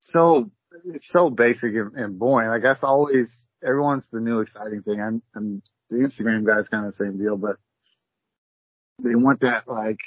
[0.00, 0.50] so
[0.86, 2.48] it's so basic and, and boring.
[2.48, 5.00] Like that's always everyone's the new exciting thing.
[5.00, 7.56] And, and the Instagram guys kind of the same deal, but
[9.02, 9.98] they want that like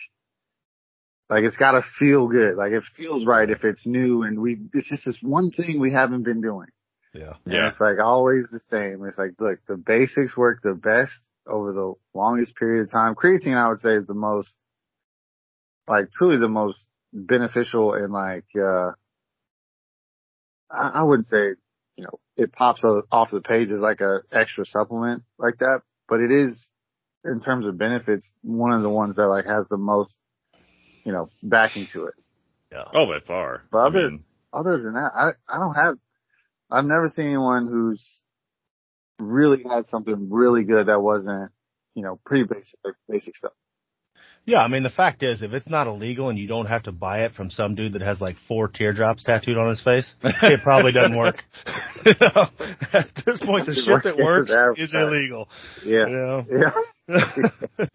[1.30, 2.56] like it's got to feel good.
[2.56, 5.92] Like it feels right if it's new and we it's just this one thing we
[5.92, 6.68] haven't been doing.
[7.14, 7.34] Yeah.
[7.46, 7.68] And yeah.
[7.68, 9.04] It's like always the same.
[9.06, 13.16] It's like look, the basics work the best over the longest period of time.
[13.16, 14.54] Creatine I would say is the most
[15.88, 18.92] like truly the most beneficial and like uh
[20.70, 21.56] I, I wouldn't say,
[21.96, 26.20] you know, it pops off the page as like a extra supplement like that, but
[26.20, 26.70] it is
[27.26, 30.14] in terms of benefits, one of the ones that like has the most,
[31.06, 32.14] you know, backing to it.
[32.72, 32.84] Yeah.
[32.94, 33.64] Oh, by far.
[33.72, 35.96] But other, mean, other than that, I, I don't have,
[36.72, 38.20] I've never seen anyone who's
[39.20, 41.52] really had something really good that wasn't,
[41.96, 43.54] you know, pretty basic, basic stuff.
[44.46, 46.92] Yeah, I mean the fact is, if it's not illegal and you don't have to
[46.92, 50.62] buy it from some dude that has like four teardrops tattooed on his face, it
[50.64, 51.38] probably doesn't work.
[52.06, 52.46] you know,
[52.94, 55.48] at this point, the shit that works is illegal.
[55.86, 56.46] Yeah, you know?
[56.50, 57.86] yeah.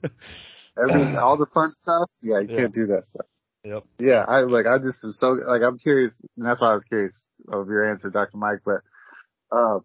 [0.78, 2.56] Every all the fun stuff, yeah, you yeah.
[2.56, 3.26] can't do that stuff.
[3.64, 3.84] Yep.
[3.98, 4.64] Yeah, I like.
[4.64, 5.62] I just am so like.
[5.62, 8.38] I'm curious, and that's why I was curious of your answer, Dr.
[8.38, 8.60] Mike.
[8.64, 8.80] But
[9.52, 9.80] uh,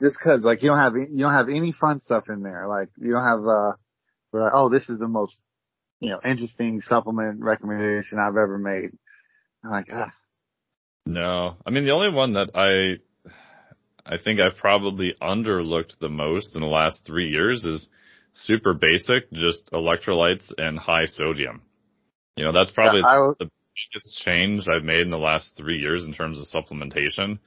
[0.00, 2.66] just because like you don't have you don't have any fun stuff in there.
[2.66, 3.72] Like you don't have uh
[4.32, 5.38] we're like, oh, this is the most,
[6.00, 8.90] you know, interesting supplement recommendation I've ever made.
[9.64, 10.10] I'm like, ah.
[11.06, 13.00] No, I mean, the only one that I,
[14.04, 17.88] I think I've probably underlooked the most in the last three years is
[18.32, 21.62] super basic, just electrolytes and high sodium.
[22.36, 23.50] You know, that's probably yeah, the
[23.92, 27.38] biggest change I've made in the last three years in terms of supplementation.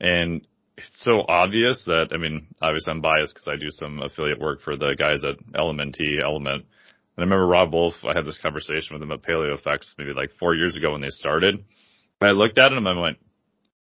[0.00, 0.46] And
[0.86, 4.60] it's so obvious that, I mean, obviously I'm biased because I do some affiliate work
[4.62, 6.64] for the guys at LMNT, Element.
[6.64, 10.12] And I remember Robb Wolf, I had this conversation with him at Paleo Effects maybe
[10.12, 11.54] like four years ago when they started.
[11.54, 13.18] And I looked at him and I went,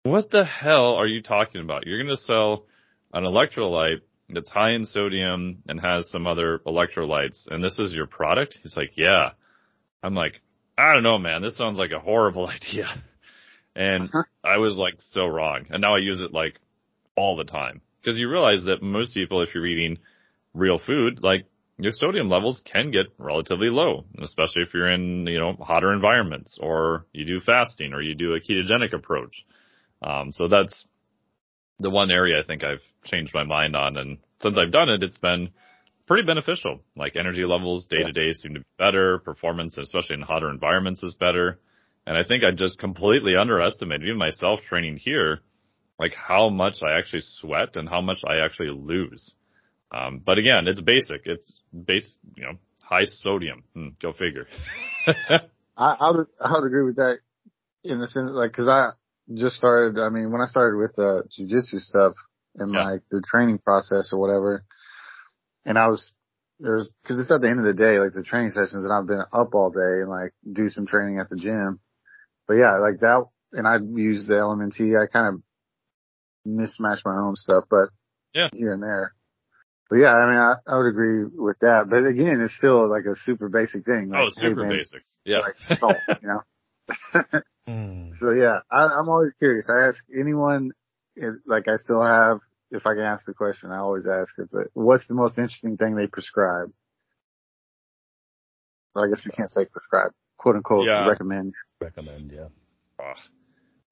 [0.05, 1.87] what the hell are you talking about?
[1.87, 2.66] You're going to sell
[3.12, 8.07] an electrolyte that's high in sodium and has some other electrolytes and this is your
[8.07, 8.59] product?
[8.62, 9.30] He's like, yeah.
[10.03, 10.41] I'm like,
[10.76, 11.43] I don't know, man.
[11.43, 12.87] This sounds like a horrible idea.
[13.74, 14.22] And uh-huh.
[14.45, 15.66] I was like so wrong.
[15.70, 16.59] And now I use it like
[17.17, 17.81] all the time.
[18.01, 19.99] Because you realize that most people, if you're eating
[20.55, 21.47] real food, like
[21.79, 26.59] your sodium levels can get relatively low, especially if you're in, you know, hotter environments
[26.61, 29.45] or you do fasting or you do a ketogenic approach.
[30.03, 30.87] Um, so that's
[31.79, 33.97] the one area I think I've changed my mind on.
[33.97, 35.51] And since I've done it, it's been
[36.07, 36.81] pretty beneficial.
[36.97, 39.19] Like energy levels day to day seem to be better.
[39.19, 41.59] Performance, especially in hotter environments is better.
[42.07, 45.41] And I think I just completely underestimated even myself training here
[46.03, 49.35] like how much I actually sweat and how much I actually lose.
[49.93, 51.21] Um, but again, it's basic.
[51.27, 53.63] It's base, you know, high sodium.
[53.73, 54.49] Hmm, go figure.
[55.77, 57.19] I, I would, I would agree with that
[57.85, 58.91] in the sense, like, cause I
[59.33, 62.15] just started, I mean, when I started with the jujitsu stuff
[62.57, 62.83] and yeah.
[62.83, 64.65] like the training process or whatever,
[65.65, 66.15] and I was,
[66.59, 69.07] there's, cause it's at the end of the day, like the training sessions and I've
[69.07, 71.79] been up all day and like do some training at the gym.
[72.49, 74.99] But yeah, like that, and I use the LMNT.
[74.99, 75.43] I kind of
[76.47, 77.88] mismatch my own stuff, but
[78.34, 79.14] yeah, here and there.
[79.93, 81.84] But yeah, I mean, I, I would agree with that.
[81.90, 84.09] But again, it's still like a super basic thing.
[84.09, 85.01] Like, oh, super hey, man, basic.
[85.26, 85.40] Yeah.
[85.40, 87.40] Like salt, you know?
[87.68, 88.12] mm.
[88.18, 89.68] So yeah, I, I'm always curious.
[89.68, 90.70] I ask anyone,
[91.14, 92.38] if, like I still have,
[92.70, 95.76] if I can ask the question, I always ask it, but what's the most interesting
[95.76, 96.72] thing they prescribe?
[98.95, 101.07] Well, I guess you can't say prescribe, quote unquote, yeah.
[101.07, 101.53] recommend.
[101.80, 102.49] Recommend, yeah.
[102.99, 103.12] Oh.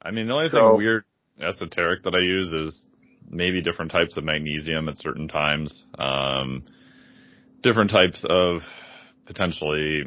[0.00, 1.04] I mean, the only so, thing weird
[1.42, 2.86] esoteric that I use is
[3.28, 6.64] maybe different types of magnesium at certain times, um,
[7.62, 8.60] different types of
[9.26, 10.04] potentially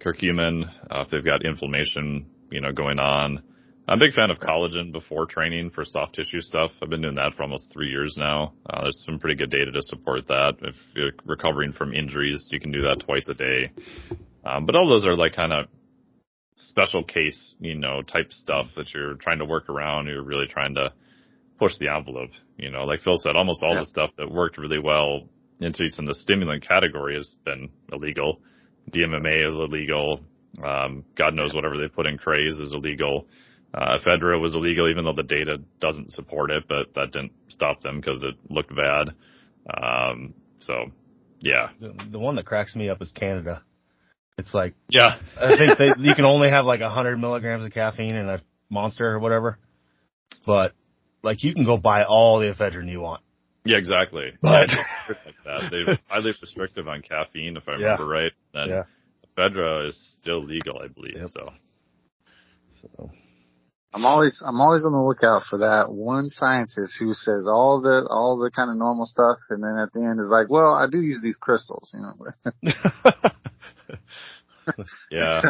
[0.00, 3.42] curcumin uh, if they've got inflammation, you know, going on.
[3.88, 6.70] I'm a big fan of collagen before training for soft tissue stuff.
[6.80, 8.52] I've been doing that for almost three years now.
[8.68, 10.58] Uh, there's some pretty good data to support that.
[10.62, 13.72] If you're recovering from injuries, you can do that twice a day.
[14.44, 15.66] Um, but all those are like kind of
[16.60, 20.06] special case, you know, type stuff that you're trying to work around.
[20.06, 20.92] You're really trying to
[21.58, 22.30] push the envelope.
[22.56, 23.80] You know, like Phil said, almost all yeah.
[23.80, 25.28] the stuff that worked really well,
[25.62, 28.40] at least in the stimulant category, has been illegal.
[28.90, 30.20] DMAA is illegal.
[30.62, 33.26] Um, God knows whatever they put in Craze is illegal.
[33.72, 37.80] Uh, ephedra was illegal, even though the data doesn't support it, but that didn't stop
[37.82, 39.10] them because it looked bad.
[39.72, 40.90] Um, so,
[41.40, 41.68] yeah.
[41.78, 43.62] The, the one that cracks me up is Canada.
[44.40, 47.72] It's like, yeah, I think they, you can only have like a hundred milligrams of
[47.72, 49.58] caffeine in a monster or whatever,
[50.46, 50.72] but
[51.22, 53.20] like you can go buy all the ephedrine you want.
[53.66, 54.32] Yeah, exactly.
[54.40, 54.70] But
[55.08, 55.70] like that.
[55.70, 58.22] They're highly restrictive on caffeine, if I remember yeah.
[58.22, 58.32] right.
[58.54, 58.82] And yeah.
[59.36, 61.16] ephedra is still legal, I believe.
[61.16, 61.28] Yep.
[61.30, 61.50] So.
[62.96, 63.10] So.
[63.92, 68.06] I'm always I'm always on the lookout for that one scientist who says all the
[68.08, 70.86] all the kind of normal stuff, and then at the end is like, well, I
[70.88, 72.72] do use these crystals, you know.
[75.10, 75.42] yeah,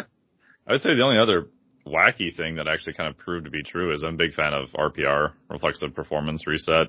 [0.67, 1.47] I would say the only other
[1.85, 4.53] wacky thing that actually kind of proved to be true is I'm a big fan
[4.53, 6.87] of RPR, reflexive performance reset.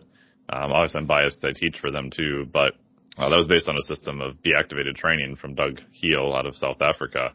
[0.49, 1.45] Um, obviously, I'm biased.
[1.45, 2.75] I teach for them too, but
[3.19, 6.47] uh, that was based on a system of Be Activated training from Doug Heel out
[6.47, 7.33] of South Africa.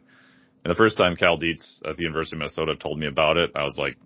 [0.64, 3.50] And the first time Cal Dietz at the University of Minnesota told me about it,
[3.54, 3.96] I was like,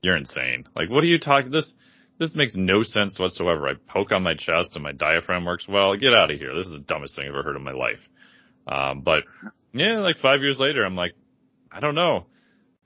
[0.00, 0.64] "You're insane!
[0.74, 1.50] Like, what are you talking?
[1.50, 1.72] This
[2.18, 3.68] this makes no sense whatsoever.
[3.68, 5.96] I poke on my chest and my diaphragm works well.
[5.96, 6.54] Get out of here!
[6.54, 8.00] This is the dumbest thing I've ever heard in my life."
[8.68, 9.24] Um, but
[9.72, 11.14] yeah, like five years later, I'm like,
[11.72, 12.26] I don't know.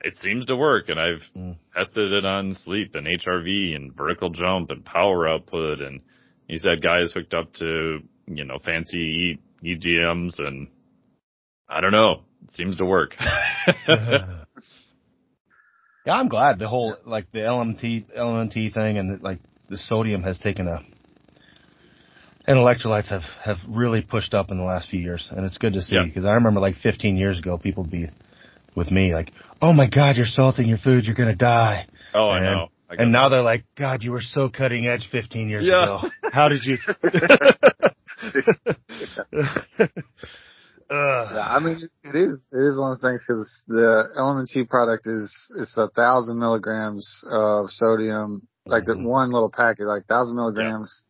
[0.01, 1.57] It seems to work, and I've mm.
[1.75, 6.01] tested it on sleep and HRV and vertical jump and power output, and
[6.47, 10.67] he's had guys hooked up to you know fancy EMGs, and
[11.69, 12.21] I don't know.
[12.43, 13.15] It seems to work.
[13.87, 14.45] yeah,
[16.07, 20.37] I'm glad the whole like the LMT LMT thing and the, like the sodium has
[20.39, 20.81] taken a
[22.45, 25.73] and electrolytes have have really pushed up in the last few years, and it's good
[25.73, 28.09] to see because I remember like 15 years ago, people would be
[28.75, 29.31] with me like,
[29.61, 32.69] "Oh my God, you're salting your food, you're gonna die." Oh, and, I know.
[32.89, 35.83] I and now they're like, "God, you were so cutting edge 15 years yeah.
[35.83, 36.09] ago.
[36.31, 36.77] How did you?"
[40.91, 45.07] yeah, I mean, it is it is one of the things because the LMNT product
[45.07, 49.01] is it's a thousand milligrams of sodium, like mm-hmm.
[49.01, 51.03] the one little packet, like thousand milligrams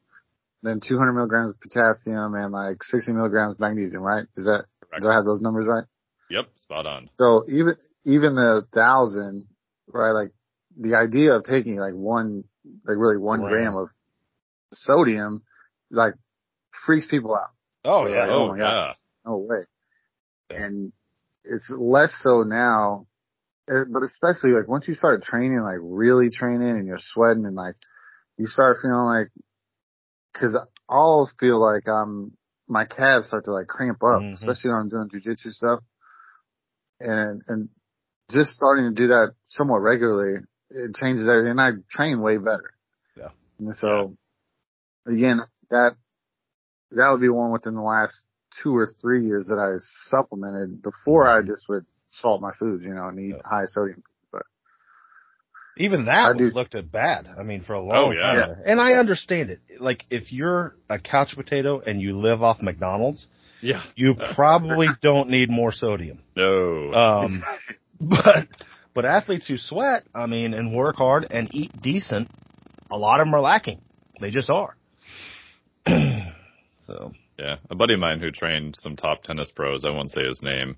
[0.63, 4.25] then 200 milligrams of potassium and like 60 milligrams of magnesium, right?
[4.35, 5.01] Is that, Correct.
[5.01, 5.83] do I have those numbers right?
[6.29, 7.09] Yep, spot on.
[7.19, 9.47] So even, even the thousand,
[9.87, 10.31] right, like
[10.79, 12.45] the idea of taking like one,
[12.85, 13.89] like really one gram, gram of
[14.71, 15.43] sodium,
[15.91, 16.13] like
[16.85, 17.51] freaks people out.
[17.83, 18.21] Oh yeah.
[18.21, 18.63] Like, oh, oh my yeah.
[18.63, 18.95] God.
[19.25, 19.65] No way.
[20.49, 20.93] And
[21.43, 23.07] it's less so now,
[23.69, 27.55] eh, but especially like once you start training, like really training and you're sweating and
[27.55, 27.75] like
[28.37, 29.27] you start feeling like
[30.33, 30.57] cause
[30.89, 32.35] I'll feel like I'm,
[32.67, 34.33] my calves start to like cramp up, mm-hmm.
[34.33, 35.79] especially when I'm doing jujitsu stuff.
[36.99, 37.69] And, and
[38.31, 41.51] just starting to do that somewhat regularly, it changes everything.
[41.51, 42.73] And I train way better.
[43.17, 43.29] Yeah.
[43.59, 44.15] And so
[45.07, 45.13] yeah.
[45.13, 45.91] again, that,
[46.91, 48.15] that would be one within the last
[48.61, 49.77] two or three years that I
[50.09, 51.49] supplemented before mm-hmm.
[51.49, 53.41] I just would salt my foods, you know, and eat yeah.
[53.43, 54.03] high sodium
[55.77, 57.27] even that was looked at bad.
[57.27, 58.45] I mean, for a long oh, yeah.
[58.47, 58.55] time.
[58.65, 59.59] And I understand it.
[59.79, 63.25] Like, if you're a couch potato and you live off McDonald's,
[63.61, 66.19] yeah, you probably don't need more sodium.
[66.35, 66.91] No.
[66.93, 67.43] Um,
[68.01, 68.47] but
[68.93, 72.29] but athletes who sweat, I mean, and work hard and eat decent,
[72.91, 73.81] a lot of them are lacking.
[74.21, 74.75] They just are.
[76.85, 77.13] so.
[77.39, 79.85] Yeah, a buddy of mine who trained some top tennis pros.
[79.85, 80.77] I won't say his name.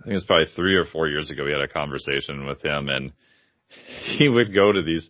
[0.00, 1.44] I think it's probably three or four years ago.
[1.44, 3.12] We had a conversation with him, and
[4.16, 5.08] he would go to these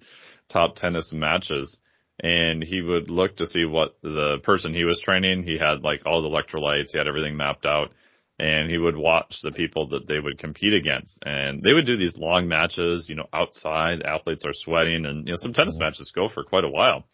[0.48, 1.76] top tennis matches
[2.20, 6.02] and he would look to see what the person he was training, he had like
[6.06, 7.90] all the electrolytes, he had everything mapped out
[8.38, 11.18] and he would watch the people that they would compete against.
[11.24, 15.32] And they would do these long matches, you know, outside, athletes are sweating and, you
[15.32, 15.84] know, some tennis mm-hmm.
[15.84, 17.04] matches go for quite a while.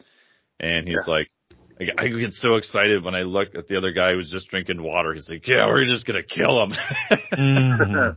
[0.58, 1.12] And he's yeah.
[1.12, 1.28] like,
[1.98, 5.14] I get so excited when I look at the other guy who's just drinking water.
[5.14, 6.72] He's like, yeah, we're just going to kill him.
[7.32, 8.10] mm-hmm.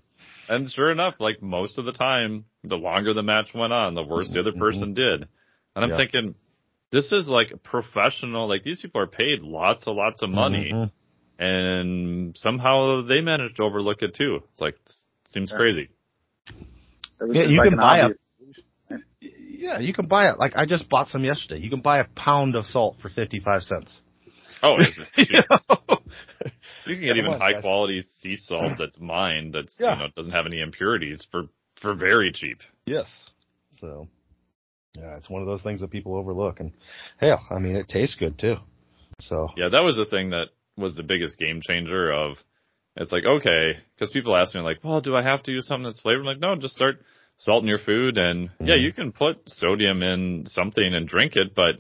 [0.50, 4.04] And sure enough, like most of the time, the longer the match went on, the
[4.04, 4.60] worse the other mm-hmm.
[4.60, 5.28] person did.
[5.76, 5.98] And I'm yeah.
[5.98, 6.36] thinking,
[6.92, 10.72] this is like professional, like these people are paid lots and lots of money.
[10.74, 11.44] Mm-hmm.
[11.44, 14.40] And somehow they managed to overlook it too.
[14.52, 14.76] It's like,
[15.30, 15.58] seems yeah.
[15.58, 15.90] crazy.
[17.32, 18.20] Yeah, you like can buy it.
[19.20, 20.38] Yeah, you can buy it.
[20.38, 21.62] Like I just bought some yesterday.
[21.62, 24.00] You can buy a pound of salt for 55 cents.
[24.62, 25.30] Oh, is it?
[25.32, 25.98] you, know?
[26.86, 29.94] You can get even high quality sea salt that's mined that's yeah.
[29.94, 31.44] you know doesn't have any impurities for
[31.82, 32.60] for very cheap.
[32.86, 33.08] Yes.
[33.74, 34.08] So
[34.96, 36.72] yeah, it's one of those things that people overlook and
[37.18, 38.56] hell, I mean it tastes good too.
[39.22, 42.38] So Yeah, that was the thing that was the biggest game changer of
[42.96, 45.86] it's like okay, because people ask me like, well, do I have to use something
[45.86, 46.22] that's flavored?
[46.22, 47.02] I'm like, no, just start
[47.38, 48.66] salting your food and mm-hmm.
[48.66, 51.76] yeah, you can put sodium in something and drink it, but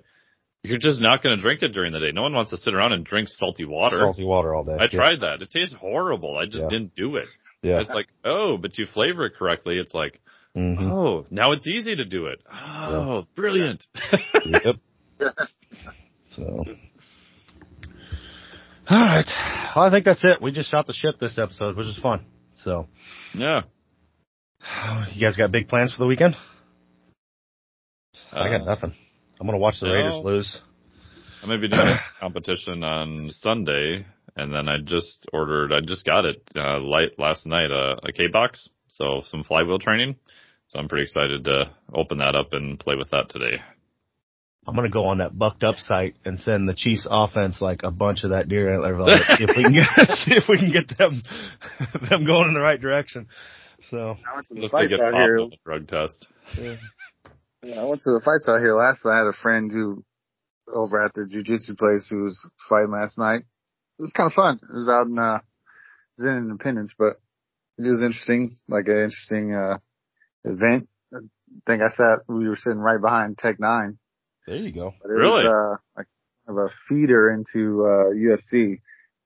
[0.63, 2.11] you're just not going to drink it during the day.
[2.13, 3.99] No one wants to sit around and drink salty water.
[3.99, 4.77] Salty water all day.
[4.79, 5.41] I tried that.
[5.41, 6.37] It tastes horrible.
[6.37, 6.69] I just yeah.
[6.69, 7.27] didn't do it.
[7.61, 7.81] Yeah.
[7.81, 9.77] It's like, oh, but you flavor it correctly.
[9.77, 10.21] It's like,
[10.55, 10.89] mm-hmm.
[10.89, 12.41] oh, now it's easy to do it.
[12.49, 13.21] Oh, yeah.
[13.35, 13.85] brilliant.
[14.45, 14.75] yep.
[16.29, 16.43] so.
[18.89, 19.71] All right.
[19.75, 20.41] Well, I think that's it.
[20.41, 22.25] We just shot the ship this episode, which is fun.
[22.55, 22.87] So.
[23.35, 23.61] Yeah.
[25.13, 26.35] You guys got big plans for the weekend?
[28.31, 28.95] Uh, I got uh, nothing.
[29.43, 29.93] I'm gonna watch the no.
[29.93, 30.59] Raiders lose.
[31.41, 34.05] I'm gonna be doing a competition on Sunday,
[34.37, 35.73] and then I just ordered.
[35.73, 37.69] I just got it uh, light last night.
[37.69, 40.15] Uh, a kBox, so some flywheel training.
[40.67, 43.61] So I'm pretty excited to open that up and play with that today.
[44.65, 47.91] I'm gonna go on that Bucked Up site and send the Chiefs offense like a
[47.91, 49.23] bunch of that deer antler velvet.
[49.37, 51.21] see if we can get see if we can get them
[52.09, 53.27] them going in the right direction.
[53.89, 55.35] So I went to the fights out here.
[55.35, 56.27] The drug test.
[56.57, 56.77] Yeah.
[57.63, 59.05] Yeah, I went to the fights out here last.
[59.05, 59.13] Night.
[59.13, 60.03] I had a friend who
[60.67, 62.39] over at the jujitsu place who was
[62.69, 63.41] fighting last night.
[63.99, 64.59] It was kind of fun.
[64.61, 67.13] It was out in uh, it was in Independence, but
[67.77, 69.77] it was interesting, like an interesting uh
[70.43, 70.89] event.
[71.13, 71.19] I
[71.67, 72.19] think I sat.
[72.27, 73.97] We were sitting right behind Tech N9ne
[74.45, 74.93] there you go.
[75.03, 75.45] really?
[75.45, 76.07] Was, uh, like
[76.45, 78.79] kind of a feeder into uh, UFC.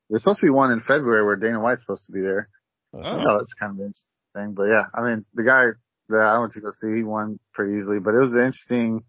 [0.09, 2.49] There's supposed to be one in February where Dana White's supposed to be there.
[2.93, 3.01] Oh.
[3.03, 4.53] oh that's kind of interesting.
[4.55, 5.65] But yeah, I mean, the guy
[6.09, 7.99] that I went to go see, he won pretty easily.
[7.99, 9.03] But it was an interesting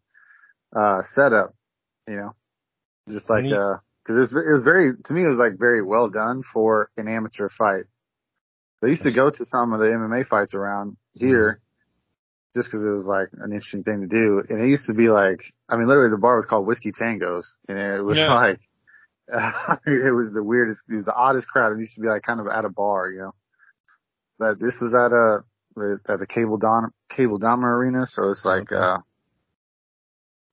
[0.75, 1.55] uh setup,
[2.07, 2.33] you know,
[3.09, 5.83] just like uh, because it was it was very to me it was like very
[5.83, 7.85] well done for an amateur fight.
[8.81, 11.61] They used to go to some of the MMA fights around here,
[12.55, 14.43] just because it was like an interesting thing to do.
[14.49, 17.45] And it used to be like, I mean, literally the bar was called Whiskey Tangos,
[17.69, 18.33] and it was yeah.
[18.33, 18.61] like,
[19.33, 21.73] uh, it was the weirdest, it was the oddest crowd.
[21.73, 23.35] It used to be like kind of at a bar, you know.
[24.39, 25.45] But this was at a
[26.09, 28.77] at the Cable Don Cable Dahmer Arena, so it's like, okay.
[28.77, 28.99] uh,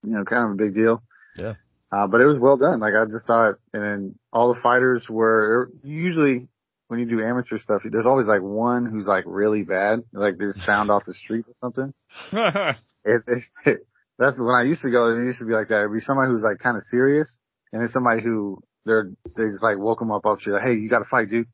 [0.03, 1.01] you know, kind of a big deal.
[1.35, 1.53] Yeah.
[1.91, 2.79] Uh, but it was well done.
[2.79, 6.47] Like I just thought, and then all the fighters were usually
[6.87, 10.53] when you do amateur stuff, there's always like one who's like really bad, like they're
[10.67, 11.93] found off the street or something.
[13.05, 15.09] it, it, it, that's when I used to go.
[15.09, 15.81] It used to be like that.
[15.81, 17.37] It'd be somebody who's like kind of serious,
[17.71, 20.63] and then somebody who they're they just like woke them up off the street, like,
[20.63, 21.47] hey, you got to fight, dude.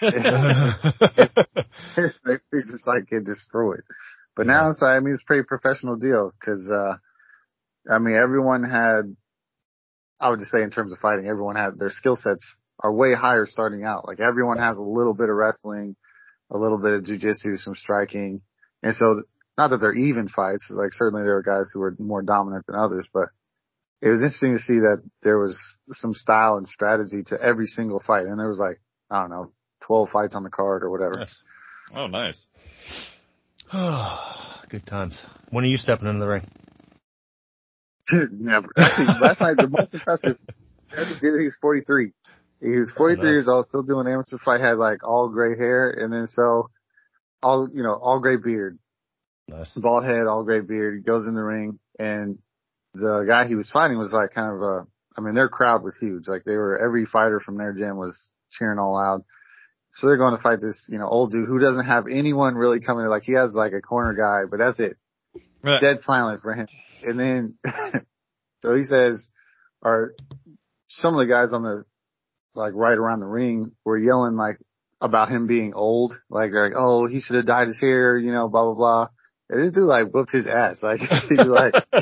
[0.00, 0.10] They
[2.52, 3.82] just like get destroyed.
[4.36, 4.52] But yeah.
[4.52, 6.96] now it's like, I mean, it's a pretty professional deal because, uh,
[7.92, 9.16] I mean, everyone had,
[10.20, 13.14] I would just say in terms of fighting, everyone had their skill sets are way
[13.14, 14.06] higher starting out.
[14.06, 15.96] Like everyone has a little bit of wrestling,
[16.50, 18.42] a little bit of jujitsu, some striking.
[18.82, 19.22] And so
[19.56, 22.76] not that they're even fights, like certainly there are guys who are more dominant than
[22.76, 23.28] others, but
[24.00, 25.58] it was interesting to see that there was
[25.90, 28.26] some style and strategy to every single fight.
[28.26, 28.80] And there was like,
[29.10, 29.52] I don't know,
[29.88, 31.14] 12 fights on the card or whatever.
[31.18, 31.36] Yes.
[31.96, 32.46] Oh, nice.
[34.70, 35.18] Good times.
[35.50, 36.48] When are you stepping into the ring?
[38.30, 38.68] Never.
[38.76, 40.38] Actually, last night the most impressive.
[40.90, 42.12] He was 43.
[42.62, 43.30] He was 43 nice.
[43.30, 46.70] years old, still doing amateur fight, had like all gray hair, and then so
[47.42, 48.78] all you know, all gray beard,
[49.48, 49.70] nice.
[49.74, 50.94] bald head, all gray beard.
[50.94, 52.38] He goes in the ring, and
[52.94, 54.86] the guy he was fighting was like kind of a.
[55.18, 56.26] I mean, their crowd was huge.
[56.26, 59.20] Like they were every fighter from their gym was cheering all out.
[59.98, 62.80] So they're going to fight this, you know, old dude who doesn't have anyone really
[62.80, 63.06] coming.
[63.06, 64.96] Like he has like a corner guy, but that's it.
[65.60, 65.80] Right.
[65.80, 66.68] Dead silent for him.
[67.02, 67.58] And then,
[68.62, 69.28] so he says,
[69.82, 70.14] or
[70.88, 71.84] some of the guys on the
[72.54, 74.58] like right around the ring were yelling like
[75.00, 78.32] about him being old, like they're like oh he should have dyed his hair, you
[78.32, 79.08] know, blah blah blah.
[79.50, 81.74] And this dude like whooped his ass, like he like,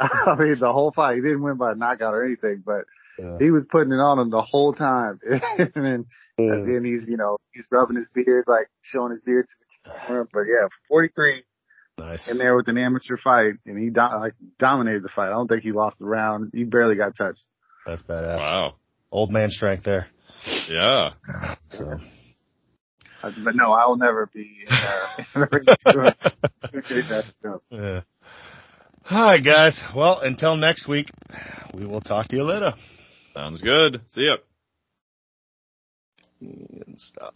[0.00, 2.84] I mean the whole fight he didn't win by a knockout or anything, but
[3.18, 3.36] yeah.
[3.38, 5.20] he was putting it on him the whole time.
[5.24, 6.06] and then
[6.38, 6.52] yeah.
[6.52, 9.52] and then he's you know he's rubbing his beard, like showing his beard to
[9.84, 10.26] the camera.
[10.32, 11.42] But yeah, 43.
[11.98, 12.28] Nice.
[12.28, 15.28] In there with an amateur fight, and he do- like dominated the fight.
[15.28, 16.50] I don't think he lost the round.
[16.52, 17.42] He barely got touched.
[17.86, 18.36] That's badass.
[18.36, 18.74] Wow
[19.10, 20.08] old man strength there.
[20.68, 21.10] Yeah.
[21.70, 21.84] So.
[23.22, 25.06] Uh, but no, I will never be uh,
[27.70, 28.00] Yeah.
[29.08, 29.80] All right, guys.
[29.94, 31.10] Well, until next week,
[31.74, 32.74] we will talk to you later.
[33.34, 34.02] Sounds good.
[34.14, 34.36] See ya.
[36.40, 37.24] And stop.